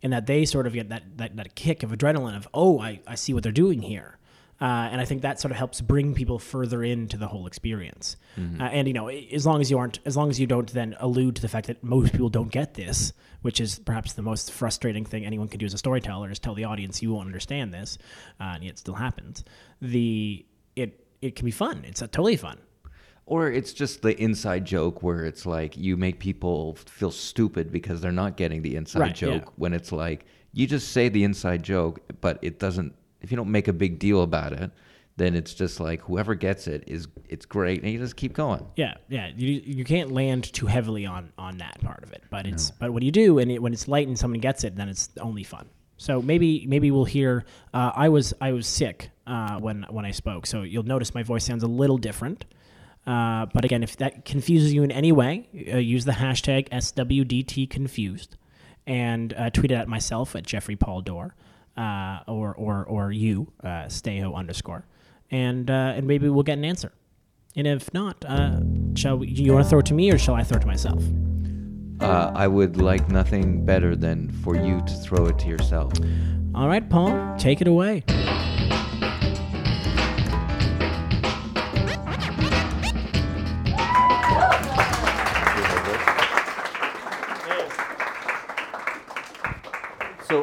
and 0.02 0.14
that 0.14 0.26
they 0.26 0.46
sort 0.46 0.66
of 0.66 0.72
get 0.72 0.88
that 0.88 1.04
that, 1.18 1.36
that 1.36 1.54
kick 1.56 1.84
of 1.84 1.92
adrenaline 1.92 2.36
of 2.36 2.48
oh 2.54 2.80
I, 2.80 3.02
I 3.06 3.16
see 3.16 3.34
what 3.34 3.44
they're 3.44 3.52
doing 3.52 3.82
here. 3.82 4.18
Uh, 4.60 4.90
and 4.92 5.00
I 5.00 5.06
think 5.06 5.22
that 5.22 5.40
sort 5.40 5.52
of 5.52 5.58
helps 5.58 5.82
bring 5.82 6.16
people 6.16 6.40
further 6.40 6.84
into 6.84 7.16
the 7.18 7.28
whole 7.28 7.46
experience. 7.48 8.18
Uh, 8.38 8.64
and 8.64 8.88
you 8.88 8.94
know, 8.94 9.08
as 9.10 9.46
long 9.46 9.62
as 9.62 9.70
you 9.72 9.78
aren't, 9.78 10.00
as 10.06 10.16
long 10.18 10.30
as 10.30 10.40
you 10.40 10.48
don't 10.48 10.72
then 10.74 10.96
allude 11.00 11.36
to 11.38 11.42
the 11.42 11.48
fact 11.48 11.68
that 11.68 11.84
most 11.84 12.12
people 12.12 12.30
don't 12.30 12.52
get 12.52 12.74
this, 12.76 13.14
which 13.42 13.60
is 13.62 13.80
perhaps 13.80 14.14
the 14.14 14.22
most 14.22 14.52
frustrating 14.52 15.06
thing 15.06 15.26
anyone 15.26 15.48
can 15.48 15.60
do 15.60 15.66
as 15.66 15.74
a 15.74 15.78
storyteller, 15.78 16.30
is 16.32 16.40
tell 16.40 16.54
the 16.56 16.64
audience 16.66 17.02
you 17.02 17.14
won't 17.14 17.28
understand 17.28 17.74
this, 17.74 17.98
uh, 18.40 18.54
and 18.56 18.64
yet 18.64 18.74
it 18.74 18.80
still 18.80 18.96
happens. 18.96 19.44
The 19.82 20.46
it 20.76 21.04
it 21.22 21.36
can 21.36 21.46
be 21.46 21.52
fun. 21.52 21.84
It's 21.88 22.02
uh, 22.02 22.08
totally 22.08 22.36
fun. 22.38 22.58
or 23.26 23.52
it's 23.52 23.74
just 23.74 24.02
the 24.02 24.16
inside 24.22 24.66
joke 24.66 25.04
where 25.04 25.26
it's 25.26 25.46
like 25.46 25.76
you 25.78 25.98
make 25.98 26.20
people 26.20 26.76
feel 26.86 27.12
stupid 27.12 27.72
because 27.72 28.02
they're 28.02 28.12
not 28.12 28.38
getting 28.38 28.62
the 28.62 28.76
inside 28.76 29.00
Right, 29.02 29.16
joke 29.16 29.44
yeah. 29.46 29.52
when 29.58 29.74
it's 29.74 29.92
like 29.92 30.26
you 30.54 30.66
just 30.68 30.92
say 30.92 31.10
the 31.10 31.24
inside 31.24 31.62
joke 31.64 32.00
but 32.22 32.40
it 32.42 32.58
doesn't 32.60 32.94
if 33.22 33.32
you 33.32 33.38
don't 33.38 33.52
make 33.52 33.68
a 33.68 33.74
big 33.74 34.00
deal 34.00 34.22
about 34.22 34.54
it 34.54 34.72
then 35.18 35.34
it's 35.34 35.54
just 35.56 35.80
like 35.80 36.00
whoever 36.02 36.36
gets 36.36 36.68
it 36.68 36.84
is 36.88 37.08
it's 37.28 37.46
great 37.46 37.82
and 37.82 37.92
you 37.92 37.98
just 37.98 38.16
keep 38.16 38.34
going 38.34 38.66
Yeah, 38.76 38.96
yeah. 39.10 39.32
You 39.36 39.62
you 39.66 39.84
can't 39.84 40.12
land 40.12 40.44
too 40.54 40.68
heavily 40.68 41.06
on 41.06 41.34
on 41.38 41.58
that 41.58 41.82
part 41.82 42.04
of 42.04 42.14
it, 42.14 42.24
but 42.30 42.46
it's 42.46 42.72
but 42.72 42.94
when 42.94 43.04
you 43.04 43.12
do, 43.12 43.40
and 43.40 43.52
it, 43.52 43.62
when 43.62 43.74
it's 43.74 43.88
light 43.88 44.08
and 44.08 44.18
someone 44.18 44.40
gets 44.40 44.64
it, 44.64 44.76
then 44.76 44.88
it's 44.90 45.10
only 45.20 45.44
fun. 45.44 45.68
So 45.98 46.22
maybe 46.22 46.66
maybe 46.68 46.92
we'll 46.92 47.06
hear. 47.06 47.46
Uh, 47.74 47.92
I 47.96 48.10
was 48.10 48.34
I 48.40 48.52
was 48.52 48.68
sick 48.68 49.10
uh, 49.26 49.58
when 49.60 49.88
when 49.90 50.06
I 50.06 50.12
spoke, 50.12 50.46
so 50.46 50.62
you'll 50.62 50.84
notice 50.84 51.16
my 51.16 51.24
voice 51.24 51.44
sounds 51.44 51.64
a 51.64 51.68
little 51.68 51.98
different. 51.98 52.46
Uh, 53.08 53.48
but 53.54 53.66
again, 53.66 53.82
if 53.82 53.98
that 53.98 54.24
confuses 54.26 54.72
you 54.72 54.84
in 54.84 54.92
any 54.92 55.12
way, 55.12 55.48
uh, 55.74 55.78
use 55.78 56.06
the 56.06 56.12
hashtag 56.12 56.70
SWDTConfused 56.70 58.30
and 58.86 59.34
uh, 59.34 59.50
tweet 59.50 59.72
it 59.72 59.76
at 59.76 59.88
myself 59.88 60.36
at 60.36 60.44
Jeffrey 60.44 60.76
Paul 60.76 61.02
Dorr 61.02 61.34
uh, 61.78 62.20
or 62.28 62.54
or 62.56 62.84
or 62.86 63.12
you 63.12 63.52
uh, 63.64 63.86
Stayo 63.88 64.36
underscore, 64.36 64.86
and 65.32 65.70
uh, 65.70 65.94
and 65.96 66.08
maybe 66.08 66.28
we'll 66.30 66.44
get 66.44 66.58
an 66.58 66.66
answer. 66.66 66.92
And 67.56 67.66
if 67.68 67.92
not, 67.94 68.24
uh, 68.26 68.60
shall 68.96 69.18
we, 69.18 69.28
you 69.28 69.54
want 69.54 69.66
to 69.66 69.70
throw 69.70 69.80
it 69.80 69.86
to 69.88 69.94
me 69.94 70.12
or 70.12 70.18
shall 70.18 70.36
I 70.36 70.44
throw 70.44 70.58
it 70.58 70.62
to 70.62 70.68
myself? 70.68 71.04
uh, 72.00 72.32
i 72.36 72.48
would 72.48 72.78
like 72.78 73.10
nothing 73.10 73.66
better 73.66 73.96
than 73.96 74.30
for 74.44 74.56
you 74.56 74.80
to 74.86 74.94
throw 74.94 75.26
it 75.26 75.40
to 75.40 75.48
yourself 75.48 75.92
All 76.54 76.68
right, 76.68 76.88
Paul, 76.88 77.36
take 77.38 77.60
it 77.62 77.68
away. 77.68 78.04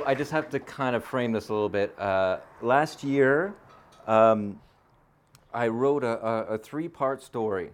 I 0.07 0.15
just 0.15 0.31
have 0.33 0.51
to 0.51 0.61
kind 0.61 0.95
of 0.95 1.03
frame 1.03 1.33
this 1.33 1.49
a 1.49 1.53
little 1.55 1.69
bit. 1.71 1.99
Uh, 1.99 2.39
last 2.61 3.03
year, 3.03 3.55
um, 4.07 4.61
I 5.53 5.69
wrote 5.69 6.05
a, 6.05 6.27
a, 6.27 6.45
a 6.55 6.59
three-part 6.59 7.23
story 7.23 7.71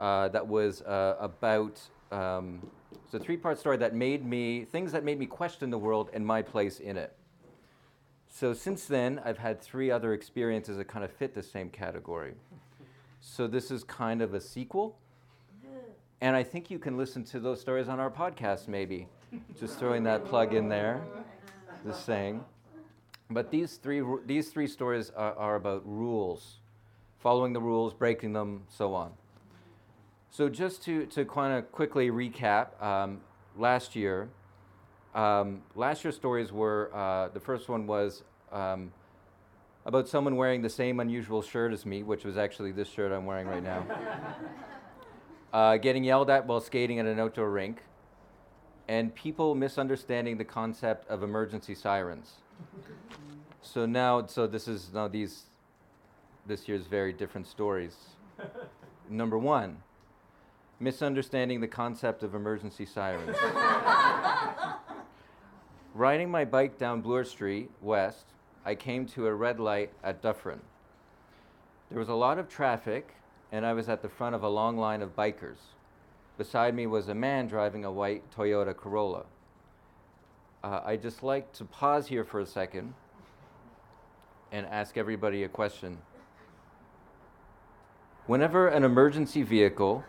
uh, 0.00 0.28
that 0.28 0.46
was 0.46 0.82
uh, 0.82 1.16
about. 1.20 1.80
Um, 2.10 2.66
it's 3.04 3.14
a 3.14 3.18
three-part 3.18 3.58
story 3.58 3.76
that 3.78 3.94
made 3.94 4.24
me 4.24 4.64
things 4.64 4.92
that 4.92 5.04
made 5.04 5.18
me 5.18 5.26
question 5.26 5.70
the 5.70 5.78
world 5.78 6.10
and 6.12 6.26
my 6.26 6.42
place 6.42 6.80
in 6.80 6.96
it. 6.96 7.14
So 8.28 8.52
since 8.52 8.86
then, 8.86 9.20
I've 9.24 9.38
had 9.38 9.60
three 9.60 9.90
other 9.90 10.14
experiences 10.14 10.76
that 10.78 10.88
kind 10.88 11.04
of 11.04 11.12
fit 11.12 11.34
the 11.34 11.42
same 11.42 11.70
category. 11.70 12.34
So 13.20 13.46
this 13.46 13.70
is 13.70 13.84
kind 13.84 14.22
of 14.22 14.34
a 14.34 14.40
sequel. 14.40 14.98
And 16.20 16.34
I 16.34 16.42
think 16.42 16.70
you 16.70 16.78
can 16.80 16.96
listen 16.96 17.22
to 17.24 17.38
those 17.38 17.60
stories 17.60 17.88
on 17.88 18.00
our 18.00 18.10
podcast, 18.10 18.66
maybe. 18.66 19.06
Just 19.60 19.78
throwing 19.78 20.04
that 20.04 20.24
plug 20.24 20.54
in 20.54 20.68
there, 20.68 21.02
saying. 21.96 22.44
But 23.30 23.50
these 23.50 23.76
three, 23.76 24.02
these 24.26 24.48
three 24.48 24.66
stories 24.66 25.10
are, 25.10 25.34
are 25.34 25.56
about 25.56 25.82
rules, 25.84 26.56
following 27.18 27.52
the 27.52 27.60
rules, 27.60 27.92
breaking 27.92 28.32
them, 28.32 28.62
so 28.68 28.94
on. 28.94 29.12
So 30.30 30.48
just 30.48 30.82
to, 30.84 31.06
to 31.06 31.24
kind 31.24 31.58
of 31.58 31.70
quickly 31.72 32.10
recap, 32.10 32.80
um, 32.82 33.20
last 33.56 33.96
year, 33.96 34.28
um, 35.14 35.62
last 35.74 36.04
year's 36.04 36.16
stories 36.16 36.52
were, 36.52 36.90
uh, 36.94 37.28
the 37.28 37.40
first 37.40 37.68
one 37.68 37.86
was 37.86 38.22
um, 38.52 38.92
about 39.84 40.08
someone 40.08 40.36
wearing 40.36 40.62
the 40.62 40.70
same 40.70 41.00
unusual 41.00 41.42
shirt 41.42 41.72
as 41.72 41.84
me, 41.86 42.02
which 42.02 42.24
was 42.24 42.36
actually 42.36 42.72
this 42.72 42.88
shirt 42.88 43.10
I'm 43.10 43.26
wearing 43.26 43.46
right 43.46 43.62
now. 43.62 43.86
uh, 45.52 45.76
getting 45.78 46.04
yelled 46.04 46.30
at 46.30 46.46
while 46.46 46.60
skating 46.60 46.98
at 46.98 47.06
an 47.06 47.18
outdoor 47.18 47.50
rink, 47.50 47.82
and 48.88 49.14
people 49.14 49.54
misunderstanding 49.54 50.38
the 50.38 50.44
concept 50.44 51.08
of 51.10 51.22
emergency 51.22 51.74
sirens. 51.74 52.32
so 53.60 53.84
now, 53.84 54.26
so 54.26 54.46
this 54.46 54.66
is 54.66 54.90
now 54.92 55.06
these, 55.06 55.44
this 56.46 56.66
year's 56.66 56.86
very 56.86 57.12
different 57.12 57.46
stories. 57.46 57.94
Number 59.10 59.38
one, 59.38 59.82
misunderstanding 60.80 61.60
the 61.60 61.68
concept 61.68 62.22
of 62.22 62.34
emergency 62.34 62.86
sirens. 62.86 63.36
Riding 65.94 66.30
my 66.30 66.44
bike 66.44 66.78
down 66.78 67.00
Bloor 67.02 67.24
Street 67.24 67.70
West, 67.82 68.26
I 68.64 68.74
came 68.74 69.06
to 69.06 69.26
a 69.26 69.34
red 69.34 69.60
light 69.60 69.90
at 70.02 70.22
Dufferin. 70.22 70.60
There 71.90 71.98
was 71.98 72.08
a 72.08 72.14
lot 72.14 72.38
of 72.38 72.48
traffic, 72.48 73.14
and 73.50 73.66
I 73.66 73.72
was 73.72 73.88
at 73.88 74.02
the 74.02 74.08
front 74.08 74.34
of 74.34 74.42
a 74.42 74.48
long 74.48 74.76
line 74.76 75.02
of 75.02 75.16
bikers. 75.16 75.56
Beside 76.38 76.72
me 76.72 76.86
was 76.86 77.08
a 77.08 77.14
man 77.16 77.48
driving 77.48 77.84
a 77.84 77.90
white 77.90 78.22
Toyota 78.30 78.74
Corolla. 78.74 79.24
Uh, 80.62 80.80
I'd 80.84 81.02
just 81.02 81.24
like 81.24 81.52
to 81.54 81.64
pause 81.64 82.06
here 82.06 82.24
for 82.24 82.38
a 82.38 82.46
second 82.46 82.94
and 84.52 84.64
ask 84.66 84.96
everybody 84.96 85.42
a 85.42 85.48
question. 85.48 85.98
Whenever 88.26 88.68
an 88.68 88.84
emergency 88.84 89.42
vehicle, 89.42 90.04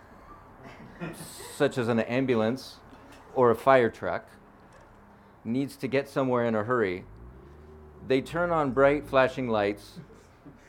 such 1.55 1.79
as 1.79 1.88
an 1.88 2.00
ambulance 2.01 2.77
or 3.33 3.50
a 3.50 3.55
fire 3.55 3.89
truck, 3.89 4.27
needs 5.43 5.75
to 5.77 5.88
get 5.88 6.07
somewhere 6.07 6.45
in 6.45 6.53
a 6.53 6.63
hurry, 6.63 7.05
they 8.07 8.21
turn 8.21 8.51
on 8.51 8.69
bright 8.69 9.07
flashing 9.07 9.48
lights 9.48 10.00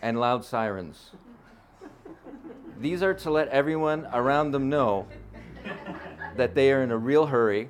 and 0.01 0.19
loud 0.19 0.43
sirens. 0.43 1.11
These 2.79 3.03
are 3.03 3.13
to 3.13 3.31
let 3.31 3.49
everyone 3.49 4.09
around 4.11 4.53
them 4.53 4.71
know 4.71 5.07
that 6.41 6.55
they 6.55 6.73
are 6.73 6.83
in 6.83 6.91
a 6.91 6.97
real 6.97 7.27
hurry 7.27 7.69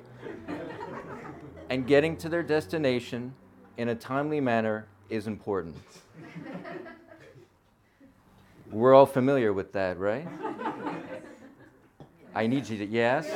and 1.69 1.85
getting 1.85 2.15
to 2.15 2.29
their 2.29 2.41
destination 2.41 3.33
in 3.75 3.89
a 3.89 3.95
timely 3.95 4.39
manner 4.39 4.87
is 5.09 5.27
important. 5.27 5.75
We're 8.71 8.93
all 8.93 9.05
familiar 9.05 9.51
with 9.51 9.73
that, 9.73 9.99
right? 9.99 10.25
I 12.33 12.47
need 12.47 12.69
you 12.69 12.77
to, 12.77 12.85
yes? 12.85 13.27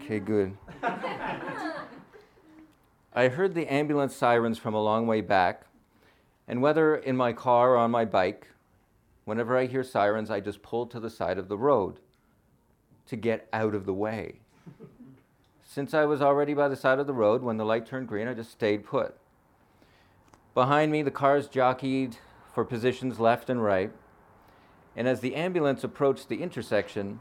Okay, 0.00 0.18
good. 0.18 0.56
I 3.14 3.28
heard 3.28 3.52
the 3.52 3.70
ambulance 3.70 4.16
sirens 4.16 4.56
from 4.56 4.72
a 4.72 4.82
long 4.82 5.06
way 5.06 5.20
back, 5.20 5.66
and 6.48 6.62
whether 6.62 6.96
in 6.96 7.18
my 7.18 7.34
car 7.34 7.72
or 7.72 7.76
on 7.76 7.90
my 7.90 8.06
bike, 8.06 8.48
whenever 9.26 9.58
I 9.58 9.66
hear 9.66 9.84
sirens, 9.84 10.30
I 10.30 10.40
just 10.40 10.62
pull 10.62 10.86
to 10.86 10.98
the 10.98 11.10
side 11.10 11.36
of 11.36 11.48
the 11.48 11.58
road 11.58 11.98
to 13.06 13.16
get 13.16 13.48
out 13.52 13.74
of 13.74 13.86
the 13.86 13.94
way. 13.94 14.36
Since 15.62 15.94
I 15.94 16.04
was 16.04 16.20
already 16.20 16.54
by 16.54 16.68
the 16.68 16.76
side 16.76 16.98
of 16.98 17.06
the 17.06 17.14
road, 17.14 17.42
when 17.42 17.56
the 17.56 17.64
light 17.64 17.86
turned 17.86 18.08
green, 18.08 18.28
I 18.28 18.34
just 18.34 18.50
stayed 18.50 18.84
put. 18.84 19.16
Behind 20.54 20.92
me, 20.92 21.02
the 21.02 21.10
cars 21.10 21.48
jockeyed 21.48 22.16
for 22.52 22.64
positions 22.64 23.18
left 23.18 23.48
and 23.48 23.64
right, 23.64 23.90
and 24.94 25.08
as 25.08 25.20
the 25.20 25.34
ambulance 25.34 25.82
approached 25.82 26.28
the 26.28 26.42
intersection, 26.42 27.20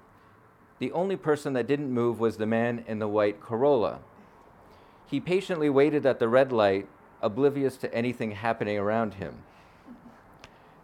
the 0.79 0.91
only 0.91 1.15
person 1.15 1.53
that 1.53 1.67
didn't 1.67 1.91
move 1.91 2.19
was 2.19 2.37
the 2.37 2.45
man 2.45 2.83
in 2.87 2.99
the 2.99 3.07
white 3.07 3.39
Corolla. 3.39 3.99
He 5.05 5.19
patiently 5.19 5.69
waited 5.69 6.05
at 6.05 6.19
the 6.19 6.27
red 6.27 6.51
light, 6.51 6.87
oblivious 7.21 7.77
to 7.77 7.93
anything 7.93 8.31
happening 8.31 8.77
around 8.77 9.13
him. 9.13 9.43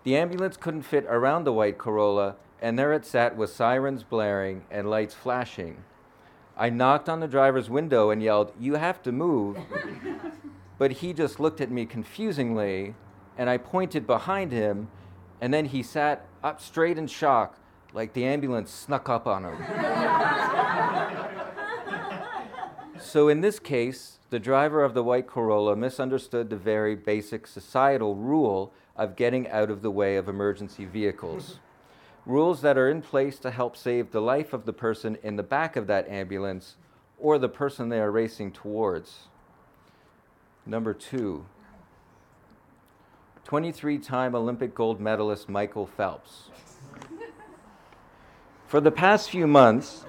The 0.03 0.15
ambulance 0.15 0.55
couldn't 0.55 0.83
fit 0.83 1.05
around 1.09 1.43
the 1.43 1.51
white 1.51 1.77
Corolla, 1.77 2.35
and 2.61 2.77
there 2.77 2.93
it 2.93 3.05
sat 3.05 3.35
with 3.35 3.49
sirens 3.51 4.03
blaring 4.03 4.63
and 4.71 4.89
lights 4.89 5.13
flashing. 5.13 5.83
I 6.57 6.69
knocked 6.69 7.07
on 7.07 7.19
the 7.19 7.27
driver's 7.27 7.69
window 7.69 8.09
and 8.09 8.23
yelled, 8.23 8.51
You 8.59 8.75
have 8.75 9.03
to 9.03 9.11
move. 9.11 9.57
but 10.77 10.91
he 10.91 11.13
just 11.13 11.39
looked 11.39 11.61
at 11.61 11.71
me 11.71 11.85
confusingly, 11.85 12.95
and 13.37 13.49
I 13.49 13.57
pointed 13.57 14.07
behind 14.07 14.51
him, 14.51 14.89
and 15.39 15.53
then 15.53 15.65
he 15.65 15.83
sat 15.83 16.25
up 16.43 16.59
straight 16.59 16.97
in 16.97 17.07
shock, 17.07 17.59
like 17.93 18.13
the 18.13 18.25
ambulance 18.25 18.71
snuck 18.71 19.07
up 19.07 19.27
on 19.27 19.45
him. 19.45 19.57
so, 22.99 23.27
in 23.27 23.41
this 23.41 23.59
case, 23.59 24.17
the 24.29 24.39
driver 24.39 24.83
of 24.83 24.93
the 24.93 25.03
white 25.03 25.27
Corolla 25.27 25.75
misunderstood 25.75 26.49
the 26.49 26.57
very 26.57 26.95
basic 26.95 27.45
societal 27.47 28.15
rule 28.15 28.73
of 28.95 29.15
getting 29.15 29.47
out 29.49 29.69
of 29.69 29.83
the 29.83 29.91
way 29.91 30.17
of 30.17 30.27
emergency 30.27 30.85
vehicles. 30.85 31.59
Rules 32.27 32.60
that 32.60 32.77
are 32.77 32.89
in 32.89 33.01
place 33.01 33.39
to 33.39 33.51
help 33.51 33.77
save 33.77 34.12
the 34.12 34.19
life 34.22 34.51
of 34.51 34.65
the 34.65 34.74
person 34.74 35.17
in 35.24 35.38
the 35.38 35.43
back 35.43 35.77
of 35.77 35.88
that 35.88 36.10
ambulance 36.10 36.75
or 37.17 37.39
the 37.39 37.48
person 37.48 37.88
they 37.88 38.01
are 38.01 38.12
racing 38.12 38.51
towards. 38.51 39.29
Number 40.65 40.93
two, 40.93 41.46
23 43.46 43.98
time 44.00 44.36
Olympic 44.36 44.75
gold 44.75 45.00
medalist 45.00 45.48
Michael 45.48 45.88
Phelps. 45.88 46.50
For 48.65 48.81
the 48.81 48.91
past 48.91 49.29
few 49.29 49.48
months, 49.48 50.03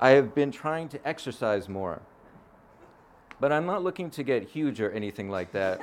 I 0.00 0.10
have 0.10 0.34
been 0.34 0.50
trying 0.50 0.88
to 0.88 1.08
exercise 1.08 1.68
more. 1.68 2.02
But 3.38 3.52
I'm 3.52 3.64
not 3.64 3.84
looking 3.84 4.10
to 4.10 4.24
get 4.24 4.42
huge 4.42 4.80
or 4.80 4.90
anything 4.90 5.30
like 5.30 5.52
that. 5.52 5.80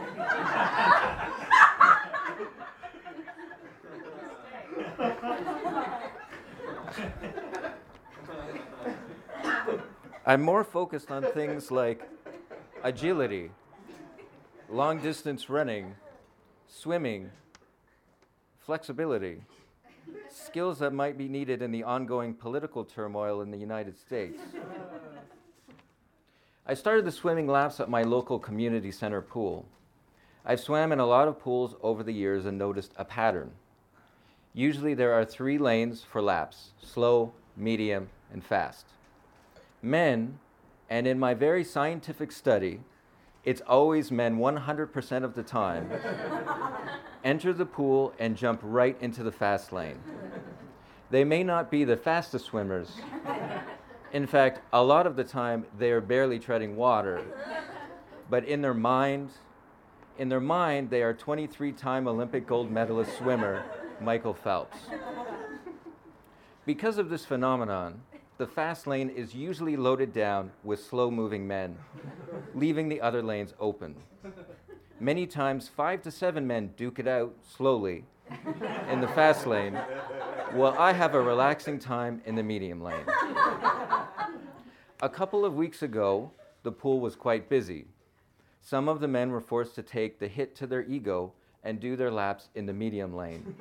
I'm 10.26 10.42
more 10.42 10.64
focused 10.64 11.12
on 11.12 11.24
things 11.24 11.72
like 11.72 12.02
agility, 12.84 13.52
long 14.70 15.00
distance 15.00 15.50
running, 15.50 15.96
swimming, 16.68 17.30
flexibility, 18.60 19.42
skills 20.30 20.80
that 20.80 20.94
might 20.94 21.18
be 21.18 21.28
needed 21.28 21.62
in 21.62 21.72
the 21.72 21.84
ongoing 21.84 22.34
political 22.34 22.84
turmoil 22.84 23.42
in 23.42 23.52
the 23.52 23.58
United 23.58 23.98
States. 23.98 24.42
I 26.66 26.74
started 26.74 27.06
the 27.06 27.12
swimming 27.12 27.48
laps 27.48 27.80
at 27.80 27.90
my 27.90 28.02
local 28.02 28.40
community 28.40 28.92
center 28.92 29.22
pool. 29.22 29.68
I've 30.44 30.60
swam 30.60 30.92
in 30.92 31.00
a 31.00 31.06
lot 31.06 31.28
of 31.28 31.40
pools 31.40 31.76
over 31.82 32.04
the 32.04 32.12
years 32.12 32.46
and 32.46 32.58
noticed 32.58 32.94
a 32.98 33.06
pattern. 33.06 33.52
Usually 34.56 34.94
there 34.94 35.12
are 35.12 35.26
three 35.26 35.58
lanes 35.58 36.06
for 36.10 36.22
laps 36.22 36.70
slow, 36.82 37.34
medium, 37.58 38.08
and 38.32 38.42
fast. 38.42 38.86
Men, 39.82 40.40
and 40.90 41.06
in 41.06 41.20
my 41.20 41.34
very 41.34 41.64
scientific 41.64 42.32
study, 42.32 42.80
it's 43.44 43.62
always 43.68 44.12
men 44.12 44.38
100% 44.38 45.24
of 45.26 45.36
the 45.36 45.44
time, 45.44 45.92
enter 47.24 47.52
the 47.52 47.66
pool 47.66 48.14
and 48.18 48.38
jump 48.38 48.62
right 48.64 48.98
into 49.02 49.24
the 49.24 49.32
fast 49.32 49.74
lane. 49.74 50.00
They 51.12 51.26
may 51.26 51.44
not 51.44 51.70
be 51.70 51.84
the 51.84 51.98
fastest 51.98 52.46
swimmers, 52.46 52.94
in 54.14 54.26
fact, 54.26 54.62
a 54.72 54.82
lot 54.82 55.06
of 55.06 55.18
the 55.18 55.26
time 55.26 55.66
they 55.78 55.92
are 55.92 56.02
barely 56.02 56.40
treading 56.40 56.78
water. 56.78 57.22
But 58.30 58.46
in 58.46 58.62
their 58.62 58.74
mind, 58.74 59.32
in 60.18 60.30
their 60.30 60.40
mind, 60.40 60.90
they 60.90 61.04
are 61.04 61.14
23-time 61.14 62.08
Olympic 62.08 62.48
gold 62.48 62.72
medalist 62.72 63.18
swimmer 63.18 63.66
Michael 64.02 64.34
Phelps. 64.34 64.78
Because 66.66 66.98
of 66.98 67.10
this 67.10 67.26
phenomenon, 67.26 68.02
the 68.38 68.48
fast 68.48 68.88
lane 68.88 69.10
is 69.10 69.34
usually 69.34 69.78
loaded 69.78 70.12
down 70.12 70.52
with 70.64 70.84
slow 70.84 71.10
moving 71.10 71.48
men, 71.48 71.78
leaving 72.54 72.90
the 72.90 73.00
other 73.00 73.22
lanes 73.22 73.54
open. 73.60 73.96
Many 75.00 75.28
times, 75.28 75.70
five 75.70 76.02
to 76.04 76.12
seven 76.12 76.48
men 76.48 76.74
duke 76.76 77.00
it 77.00 77.08
out 77.08 77.36
slowly 77.48 78.06
in 78.90 79.02
the 79.02 79.08
fast 79.08 79.46
lane, 79.46 79.76
while 80.52 80.76
I 80.78 80.94
have 80.94 81.14
a 81.16 81.22
relaxing 81.22 81.80
time 81.80 82.22
in 82.26 82.36
the 82.36 82.44
medium 82.44 82.82
lane. 82.82 83.06
A 85.02 85.10
couple 85.10 85.46
of 85.46 85.56
weeks 85.56 85.82
ago, 85.84 86.32
the 86.64 86.72
pool 86.72 87.00
was 87.00 87.16
quite 87.16 87.50
busy. 87.50 87.88
Some 88.62 88.90
of 88.90 89.00
the 89.00 89.08
men 89.08 89.32
were 89.32 89.42
forced 89.42 89.76
to 89.76 89.84
take 89.84 90.20
the 90.20 90.28
hit 90.28 90.56
to 90.56 90.66
their 90.66 90.84
ego 90.84 91.34
and 91.66 91.82
do 91.82 91.98
their 91.98 92.12
laps 92.12 92.48
in 92.56 92.66
the 92.66 92.72
medium 92.72 93.14
lane. 93.14 93.54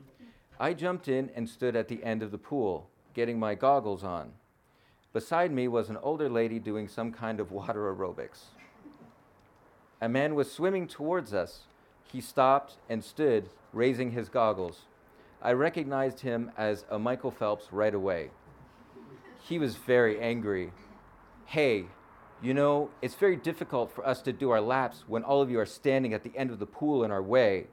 I 0.60 0.74
jumped 0.74 1.08
in 1.08 1.30
and 1.34 1.48
stood 1.48 1.74
at 1.74 1.88
the 1.88 2.04
end 2.04 2.22
of 2.22 2.30
the 2.30 2.38
pool, 2.38 2.88
getting 3.14 3.38
my 3.38 3.56
goggles 3.56 4.04
on. 4.04 4.30
Beside 5.12 5.50
me 5.50 5.66
was 5.66 5.90
an 5.90 5.96
older 5.96 6.28
lady 6.28 6.60
doing 6.60 6.86
some 6.86 7.10
kind 7.10 7.40
of 7.40 7.50
water 7.50 7.92
aerobics. 7.92 8.44
A 10.00 10.08
man 10.08 10.36
was 10.36 10.52
swimming 10.52 10.86
towards 10.86 11.34
us. 11.34 11.62
He 12.04 12.20
stopped 12.20 12.76
and 12.88 13.02
stood, 13.02 13.48
raising 13.72 14.12
his 14.12 14.28
goggles. 14.28 14.82
I 15.42 15.52
recognized 15.52 16.20
him 16.20 16.52
as 16.56 16.84
a 16.90 16.98
Michael 16.98 17.32
Phelps 17.32 17.72
right 17.72 17.94
away 17.94 18.30
he 19.48 19.58
was 19.58 19.76
very 19.76 20.20
angry. 20.20 20.72
Hey, 21.44 21.86
you 22.42 22.54
know, 22.54 22.90
it's 23.00 23.14
very 23.14 23.36
difficult 23.36 23.90
for 23.90 24.06
us 24.06 24.20
to 24.22 24.32
do 24.32 24.50
our 24.50 24.60
laps 24.60 25.04
when 25.06 25.22
all 25.22 25.40
of 25.40 25.50
you 25.50 25.58
are 25.58 25.66
standing 25.66 26.12
at 26.12 26.22
the 26.22 26.32
end 26.36 26.50
of 26.50 26.58
the 26.58 26.66
pool 26.66 27.04
in 27.04 27.10
our 27.10 27.22
way. 27.22 27.66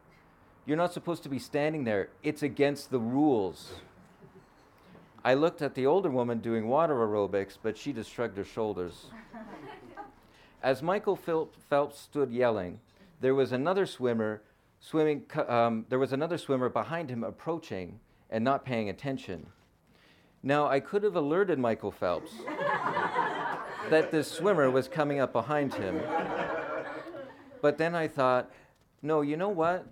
You're 0.65 0.77
not 0.77 0.93
supposed 0.93 1.23
to 1.23 1.29
be 1.29 1.39
standing 1.39 1.83
there, 1.83 2.09
it's 2.23 2.43
against 2.43 2.89
the 2.89 2.99
rules. 2.99 3.73
I 5.25 5.33
looked 5.35 5.61
at 5.61 5.75
the 5.75 5.85
older 5.85 6.09
woman 6.09 6.39
doing 6.39 6.67
water 6.67 6.95
aerobics, 6.95 7.57
but 7.61 7.77
she 7.77 7.93
just 7.93 8.11
shrugged 8.11 8.37
her 8.37 8.43
shoulders. 8.43 9.05
As 10.63 10.81
Michael 10.81 11.17
Phelps 11.17 11.99
stood 11.99 12.31
yelling, 12.31 12.79
there 13.19 13.35
was 13.35 13.51
another 13.51 13.85
swimmer 13.85 14.41
swimming. 14.79 15.23
Um, 15.47 15.85
there 15.89 15.99
was 15.99 16.13
another 16.13 16.37
swimmer 16.37 16.69
behind 16.69 17.09
him 17.09 17.23
approaching 17.23 17.99
and 18.29 18.43
not 18.43 18.65
paying 18.65 18.89
attention. 18.89 19.47
Now, 20.41 20.67
I 20.67 20.81
could 20.81 21.03
have 21.03 21.15
alerted 21.15 21.57
Michael 21.57 21.91
Phelps. 21.91 22.31
that 23.89 24.11
this 24.11 24.31
swimmer 24.31 24.69
was 24.69 24.87
coming 24.87 25.19
up 25.19 25.33
behind 25.33 25.73
him. 25.73 26.01
But 27.61 27.77
then 27.77 27.95
I 27.95 28.07
thought, 28.07 28.51
no, 29.01 29.21
you 29.21 29.37
know 29.37 29.49
what? 29.49 29.85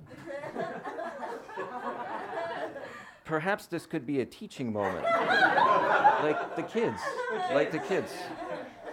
Perhaps 3.25 3.67
this 3.67 3.85
could 3.85 4.05
be 4.05 4.21
a 4.21 4.25
teaching 4.25 4.73
moment. 4.73 5.03
like 5.03 6.55
the 6.55 6.63
kids. 6.63 7.01
Like 7.53 7.71
the 7.71 7.79
kids. 7.79 8.11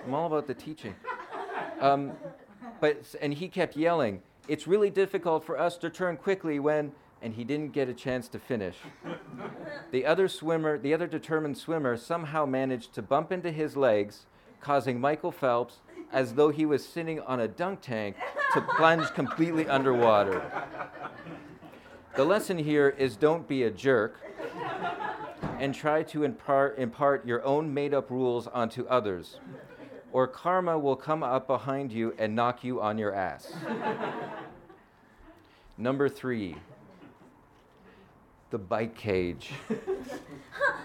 I'm 0.04 0.14
all 0.14 0.26
about 0.26 0.46
the 0.46 0.54
teaching. 0.54 0.94
Um, 1.80 2.12
but, 2.80 3.14
and 3.20 3.34
he 3.34 3.48
kept 3.48 3.76
yelling, 3.76 4.22
It's 4.46 4.66
really 4.66 4.90
difficult 4.90 5.44
for 5.44 5.58
us 5.58 5.76
to 5.78 5.90
turn 5.90 6.16
quickly 6.16 6.58
when, 6.58 6.92
and 7.20 7.34
he 7.34 7.44
didn't 7.44 7.72
get 7.72 7.88
a 7.88 7.94
chance 7.94 8.28
to 8.28 8.38
finish. 8.38 8.76
The 9.90 10.06
other 10.06 10.28
swimmer, 10.28 10.78
the 10.78 10.94
other 10.94 11.06
determined 11.06 11.58
swimmer, 11.58 11.96
somehow 11.96 12.46
managed 12.46 12.94
to 12.94 13.02
bump 13.02 13.32
into 13.32 13.50
his 13.50 13.76
legs, 13.76 14.26
causing 14.60 15.00
Michael 15.00 15.32
Phelps, 15.32 15.78
as 16.12 16.34
though 16.34 16.50
he 16.50 16.66
was 16.66 16.84
sitting 16.84 17.20
on 17.20 17.40
a 17.40 17.48
dunk 17.48 17.80
tank, 17.80 18.16
to 18.54 18.60
plunge 18.76 19.08
completely 19.14 19.66
underwater. 19.68 20.42
The 22.16 22.24
lesson 22.24 22.58
here 22.58 22.88
is 22.88 23.16
don't 23.16 23.46
be 23.46 23.64
a 23.64 23.70
jerk 23.70 24.20
and 25.58 25.74
try 25.74 26.02
to 26.04 26.24
impart, 26.24 26.78
impart 26.78 27.26
your 27.26 27.44
own 27.44 27.72
made 27.72 27.92
up 27.92 28.10
rules 28.10 28.46
onto 28.46 28.86
others 28.86 29.38
or 30.12 30.26
karma 30.26 30.78
will 30.78 30.96
come 30.96 31.22
up 31.22 31.46
behind 31.46 31.92
you 31.92 32.14
and 32.18 32.34
knock 32.34 32.64
you 32.64 32.80
on 32.80 32.98
your 32.98 33.14
ass. 33.14 33.52
Number 35.76 36.08
three, 36.08 36.56
the 38.50 38.58
bike 38.58 38.96
cage. 38.96 39.52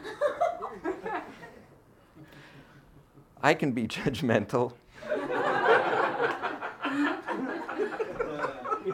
I 3.43 3.53
can 3.53 3.73
be 3.73 3.87
judgmental. 3.87 4.73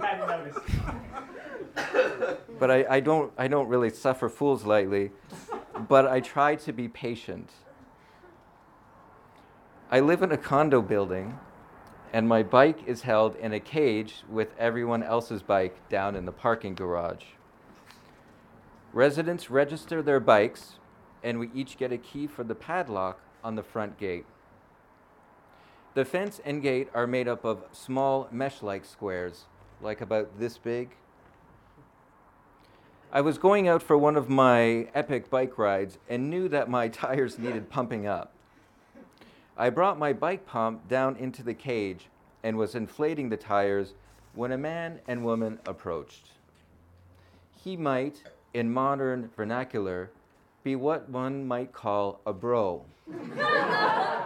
Hadn't 0.01 0.27
noticed. 0.27 0.59
but 2.59 2.71
I, 2.71 2.85
I, 2.89 2.99
don't, 2.99 3.31
I 3.37 3.47
don't 3.47 3.67
really 3.67 3.91
suffer 3.91 4.27
fools 4.27 4.65
lightly. 4.65 5.11
But 5.87 6.07
I 6.07 6.19
try 6.19 6.55
to 6.55 6.73
be 6.73 6.87
patient. 6.87 7.51
I 9.91 9.99
live 9.99 10.21
in 10.21 10.31
a 10.31 10.37
condo 10.37 10.81
building, 10.81 11.39
and 12.11 12.27
my 12.27 12.43
bike 12.43 12.79
is 12.85 13.03
held 13.03 13.35
in 13.37 13.53
a 13.53 13.59
cage 13.59 14.23
with 14.29 14.49
everyone 14.57 15.03
else's 15.03 15.41
bike 15.41 15.77
down 15.89 16.15
in 16.15 16.25
the 16.25 16.31
parking 16.31 16.75
garage. 16.75 17.23
Residents 18.93 19.49
register 19.49 20.01
their 20.01 20.19
bikes, 20.19 20.79
and 21.23 21.39
we 21.39 21.49
each 21.53 21.77
get 21.77 21.91
a 21.91 21.97
key 21.97 22.27
for 22.27 22.43
the 22.43 22.55
padlock 22.55 23.19
on 23.43 23.55
the 23.55 23.63
front 23.63 23.97
gate. 23.97 24.25
The 25.95 26.05
fence 26.05 26.39
and 26.45 26.61
gate 26.61 26.89
are 26.93 27.07
made 27.07 27.27
up 27.27 27.43
of 27.43 27.63
small 27.71 28.27
mesh 28.31 28.61
like 28.61 28.85
squares, 28.85 29.45
like 29.81 30.01
about 30.01 30.39
this 30.39 30.57
big. 30.57 30.91
I 33.11 33.21
was 33.21 33.39
going 33.39 33.67
out 33.67 33.81
for 33.81 33.97
one 33.97 34.15
of 34.15 34.29
my 34.29 34.87
epic 34.93 35.31
bike 35.31 35.57
rides 35.57 35.97
and 36.07 36.29
knew 36.29 36.47
that 36.49 36.69
my 36.69 36.87
tires 36.89 37.39
needed 37.39 37.69
pumping 37.69 38.05
up. 38.05 38.33
I 39.57 39.71
brought 39.71 39.97
my 39.97 40.13
bike 40.13 40.45
pump 40.45 40.87
down 40.87 41.15
into 41.15 41.41
the 41.41 41.55
cage 41.55 42.05
and 42.43 42.55
was 42.55 42.75
inflating 42.75 43.29
the 43.29 43.37
tires 43.37 43.93
when 44.35 44.51
a 44.51 44.57
man 44.57 44.99
and 45.07 45.25
woman 45.25 45.59
approached. 45.65 46.29
He 47.63 47.75
might, 47.75 48.23
in 48.53 48.71
modern 48.71 49.31
vernacular, 49.35 50.11
be 50.63 50.75
what 50.75 51.09
one 51.09 51.47
might 51.47 51.73
call 51.73 52.21
a 52.27 52.31
bro. 52.31 52.85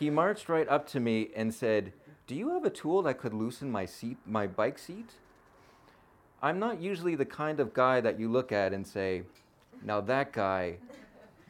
he 0.00 0.10
marched 0.10 0.48
right 0.48 0.68
up 0.68 0.88
to 0.88 0.98
me 0.98 1.30
and 1.36 1.54
said, 1.54 1.92
"Do 2.26 2.34
you 2.34 2.48
have 2.54 2.64
a 2.64 2.70
tool 2.70 3.02
that 3.02 3.18
could 3.18 3.34
loosen 3.34 3.70
my 3.70 3.86
seat, 3.86 4.18
my 4.26 4.48
bike 4.48 4.78
seat?" 4.78 5.10
I'm 6.42 6.58
not 6.58 6.80
usually 6.80 7.14
the 7.14 7.26
kind 7.26 7.60
of 7.60 7.74
guy 7.74 8.00
that 8.00 8.18
you 8.18 8.28
look 8.28 8.50
at 8.50 8.72
and 8.72 8.86
say, 8.86 9.22
"Now 9.84 10.00
that 10.00 10.32
guy 10.32 10.78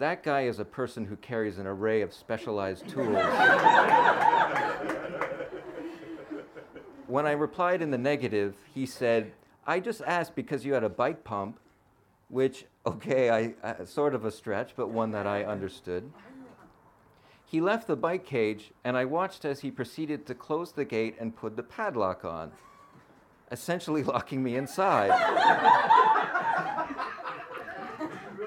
that 0.00 0.22
guy 0.22 0.42
is 0.42 0.58
a 0.58 0.64
person 0.64 1.04
who 1.04 1.16
carries 1.16 1.58
an 1.58 1.66
array 1.66 2.00
of 2.00 2.14
specialized 2.14 2.88
tools. 2.88 3.22
when 7.06 7.26
I 7.26 7.32
replied 7.32 7.82
in 7.82 7.90
the 7.90 7.98
negative, 7.98 8.54
he 8.74 8.86
said, 8.86 9.32
I 9.66 9.78
just 9.78 10.00
asked 10.06 10.34
because 10.34 10.64
you 10.64 10.72
had 10.72 10.84
a 10.84 10.88
bike 10.88 11.22
pump, 11.22 11.60
which, 12.30 12.64
okay, 12.86 13.28
I, 13.28 13.54
uh, 13.62 13.84
sort 13.84 14.14
of 14.14 14.24
a 14.24 14.30
stretch, 14.30 14.72
but 14.74 14.88
one 14.88 15.10
that 15.10 15.26
I 15.26 15.44
understood. 15.44 16.10
He 17.50 17.60
left 17.60 17.86
the 17.86 17.96
bike 17.96 18.24
cage, 18.24 18.70
and 18.84 18.96
I 18.96 19.04
watched 19.04 19.44
as 19.44 19.60
he 19.60 19.70
proceeded 19.70 20.24
to 20.26 20.34
close 20.34 20.72
the 20.72 20.84
gate 20.84 21.16
and 21.18 21.34
put 21.34 21.56
the 21.56 21.62
padlock 21.62 22.24
on, 22.24 22.52
essentially 23.50 24.02
locking 24.04 24.42
me 24.42 24.56
inside 24.56 25.10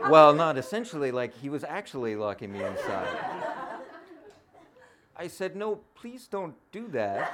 well, 0.09 0.33
not 0.33 0.57
essentially, 0.57 1.11
like 1.11 1.33
he 1.33 1.49
was 1.49 1.63
actually 1.63 2.15
locking 2.15 2.51
me 2.51 2.63
inside. 2.63 3.07
I 5.15 5.27
said, 5.27 5.55
No, 5.55 5.81
please 5.95 6.27
don't 6.27 6.55
do 6.71 6.87
that. 6.89 7.31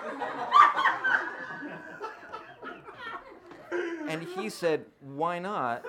And 4.07 4.23
he 4.23 4.49
said, 4.49 4.85
Why 4.99 5.39
not? 5.39 5.83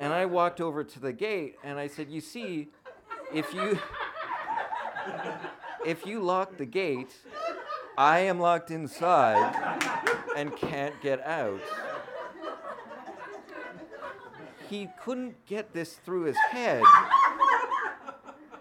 And 0.00 0.12
I 0.12 0.26
walked 0.26 0.60
over 0.60 0.82
to 0.82 0.98
the 0.98 1.12
gate 1.12 1.56
and 1.62 1.78
I 1.78 1.86
said, 1.86 2.10
You 2.10 2.20
see, 2.20 2.68
if 3.32 3.54
you 3.54 3.78
if 5.86 6.04
you 6.04 6.20
lock 6.20 6.56
the 6.56 6.66
gate, 6.66 7.14
I 7.96 8.20
am 8.20 8.40
locked 8.40 8.70
inside 8.70 9.54
and 10.36 10.56
can't 10.56 11.00
get 11.00 11.24
out 11.24 11.60
he 14.70 14.88
couldn't 15.02 15.44
get 15.46 15.72
this 15.74 15.94
through 15.94 16.22
his 16.22 16.36
head 16.36 16.84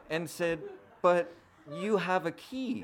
and 0.09 0.27
said, 0.27 0.59
But 1.03 1.31
you 1.71 1.97
have 1.97 2.25
a 2.25 2.31
key. 2.31 2.83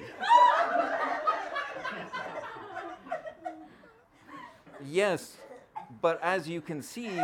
yes, 4.86 5.38
but 6.02 6.22
as 6.22 6.48
you 6.48 6.62
can 6.62 6.84
see, 6.84 7.20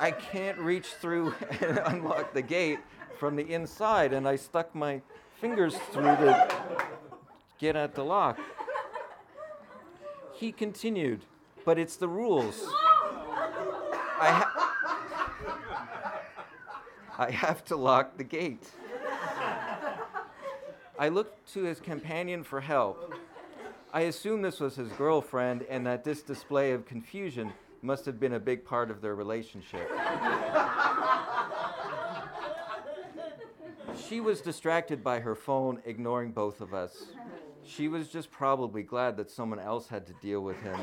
I 0.00 0.12
can't 0.12 0.58
reach 0.58 0.86
through 0.94 1.34
and 1.60 1.78
unlock 1.84 2.32
the 2.32 2.40
gate 2.40 2.78
from 3.18 3.36
the 3.36 3.52
inside, 3.52 4.14
and 4.14 4.26
I 4.26 4.36
stuck 4.36 4.74
my 4.74 5.02
fingers 5.40 5.76
through 5.92 6.16
to 6.16 6.48
get 7.58 7.76
at 7.76 7.94
the 7.94 8.02
lock. 8.02 8.38
He 10.32 10.52
continued, 10.52 11.20
but 11.66 11.78
it's 11.78 11.96
the 11.96 12.08
rules. 12.08 12.66
I, 14.22 14.30
ha- 14.30 14.74
I 17.18 17.30
have 17.30 17.62
to 17.66 17.76
lock 17.76 18.16
the 18.16 18.24
gate. 18.24 18.70
I 20.98 21.08
looked 21.10 21.52
to 21.52 21.64
his 21.64 21.78
companion 21.78 22.42
for 22.42 22.62
help. 22.62 23.14
I 23.92 24.02
assumed 24.02 24.44
this 24.46 24.60
was 24.60 24.76
his 24.76 24.88
girlfriend 24.92 25.66
and 25.68 25.86
that 25.86 26.04
this 26.04 26.22
display 26.22 26.72
of 26.72 26.86
confusion 26.86 27.52
must 27.82 28.04
have 28.06 28.20
been 28.20 28.34
a 28.34 28.40
big 28.40 28.64
part 28.64 28.90
of 28.90 29.00
their 29.00 29.14
relationship. 29.14 29.90
she 34.08 34.20
was 34.20 34.40
distracted 34.40 35.02
by 35.02 35.20
her 35.20 35.34
phone, 35.34 35.80
ignoring 35.84 36.32
both 36.32 36.60
of 36.60 36.74
us. 36.74 37.06
She 37.64 37.88
was 37.88 38.08
just 38.08 38.30
probably 38.30 38.82
glad 38.82 39.16
that 39.16 39.30
someone 39.30 39.58
else 39.58 39.88
had 39.88 40.06
to 40.08 40.12
deal 40.14 40.42
with 40.42 40.60
him. 40.62 40.78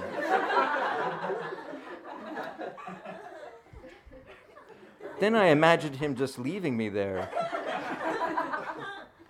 Then 5.19 5.35
I 5.35 5.47
imagined 5.47 5.95
him 5.95 6.15
just 6.15 6.37
leaving 6.37 6.77
me 6.77 6.89
there, 6.89 7.29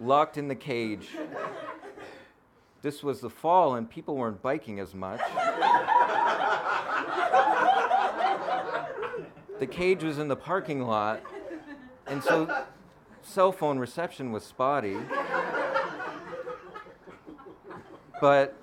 locked 0.02 0.38
in 0.38 0.50
the 0.50 0.56
cage. 0.56 1.10
This 2.82 3.02
was 3.04 3.22
the 3.22 3.30
fall, 3.30 3.76
and 3.76 3.90
people 3.90 4.18
weren't 4.18 4.42
biking 4.42 4.80
as 4.80 4.94
much. 4.94 5.22
The 9.60 9.68
cage 9.68 10.04
was 10.04 10.20
in 10.20 10.28
the 10.28 10.36
parking 10.36 10.84
lot, 10.84 11.22
and 12.06 12.24
so 12.24 12.66
cell 13.22 13.52
phone 13.52 13.80
reception 13.80 14.32
was 14.32 14.44
spotty. 14.44 14.98
But 18.20 18.56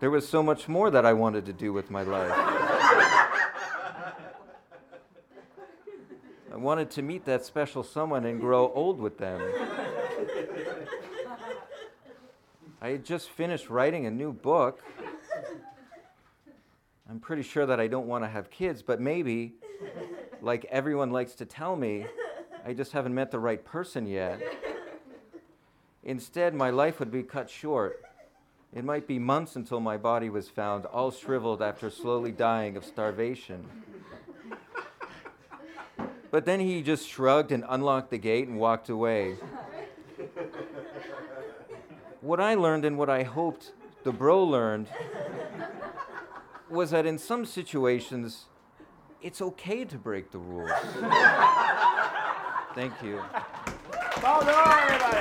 there 0.00 0.10
was 0.10 0.28
so 0.28 0.42
much 0.42 0.68
more 0.68 0.90
that 0.90 1.04
I 1.06 1.12
wanted 1.12 1.46
to 1.46 1.52
do 1.52 1.72
with 1.72 1.90
my 1.90 2.02
life. 2.02 2.32
I 6.52 6.56
wanted 6.56 6.90
to 6.92 7.02
meet 7.02 7.24
that 7.24 7.44
special 7.44 7.82
someone 7.82 8.24
and 8.24 8.40
grow 8.40 8.72
old 8.72 9.00
with 9.00 9.18
them. 9.18 9.42
I 12.80 12.88
had 12.90 13.04
just 13.04 13.30
finished 13.30 13.70
writing 13.70 14.06
a 14.06 14.10
new 14.10 14.32
book. 14.32 14.82
I'm 17.14 17.20
pretty 17.20 17.44
sure 17.44 17.64
that 17.64 17.78
I 17.78 17.86
don't 17.86 18.08
want 18.08 18.24
to 18.24 18.28
have 18.28 18.50
kids, 18.50 18.82
but 18.82 19.00
maybe 19.00 19.54
like 20.42 20.64
everyone 20.64 21.12
likes 21.12 21.34
to 21.36 21.44
tell 21.44 21.76
me. 21.76 22.06
I 22.66 22.72
just 22.72 22.90
haven't 22.90 23.14
met 23.14 23.30
the 23.30 23.38
right 23.38 23.64
person 23.64 24.08
yet. 24.08 24.42
Instead, 26.02 26.56
my 26.56 26.70
life 26.70 26.98
would 26.98 27.12
be 27.12 27.22
cut 27.22 27.48
short. 27.48 28.02
It 28.74 28.84
might 28.84 29.06
be 29.06 29.20
months 29.20 29.54
until 29.54 29.78
my 29.78 29.96
body 29.96 30.28
was 30.28 30.48
found, 30.48 30.86
all 30.86 31.12
shriveled 31.12 31.62
after 31.62 31.88
slowly 31.88 32.32
dying 32.32 32.76
of 32.76 32.84
starvation. 32.84 33.64
But 36.32 36.46
then 36.46 36.58
he 36.58 36.82
just 36.82 37.08
shrugged 37.08 37.52
and 37.52 37.64
unlocked 37.68 38.10
the 38.10 38.18
gate 38.18 38.48
and 38.48 38.58
walked 38.58 38.88
away. 38.88 39.36
what 42.22 42.40
I 42.40 42.56
learned 42.56 42.84
and 42.84 42.98
what 42.98 43.08
I 43.08 43.22
hoped 43.22 43.70
the 44.02 44.10
bro 44.10 44.42
learned 44.42 44.88
was 46.74 46.90
that 46.90 47.06
in 47.06 47.16
some 47.18 47.46
situations, 47.46 48.46
it's 49.22 49.40
okay 49.40 49.84
to 49.84 49.96
break 49.96 50.32
the 50.32 50.38
rules. 50.38 50.70
Thank 52.74 53.00
you. 53.02 53.22
Well 54.22 54.40
done, 54.40 54.82
everybody. 54.82 55.20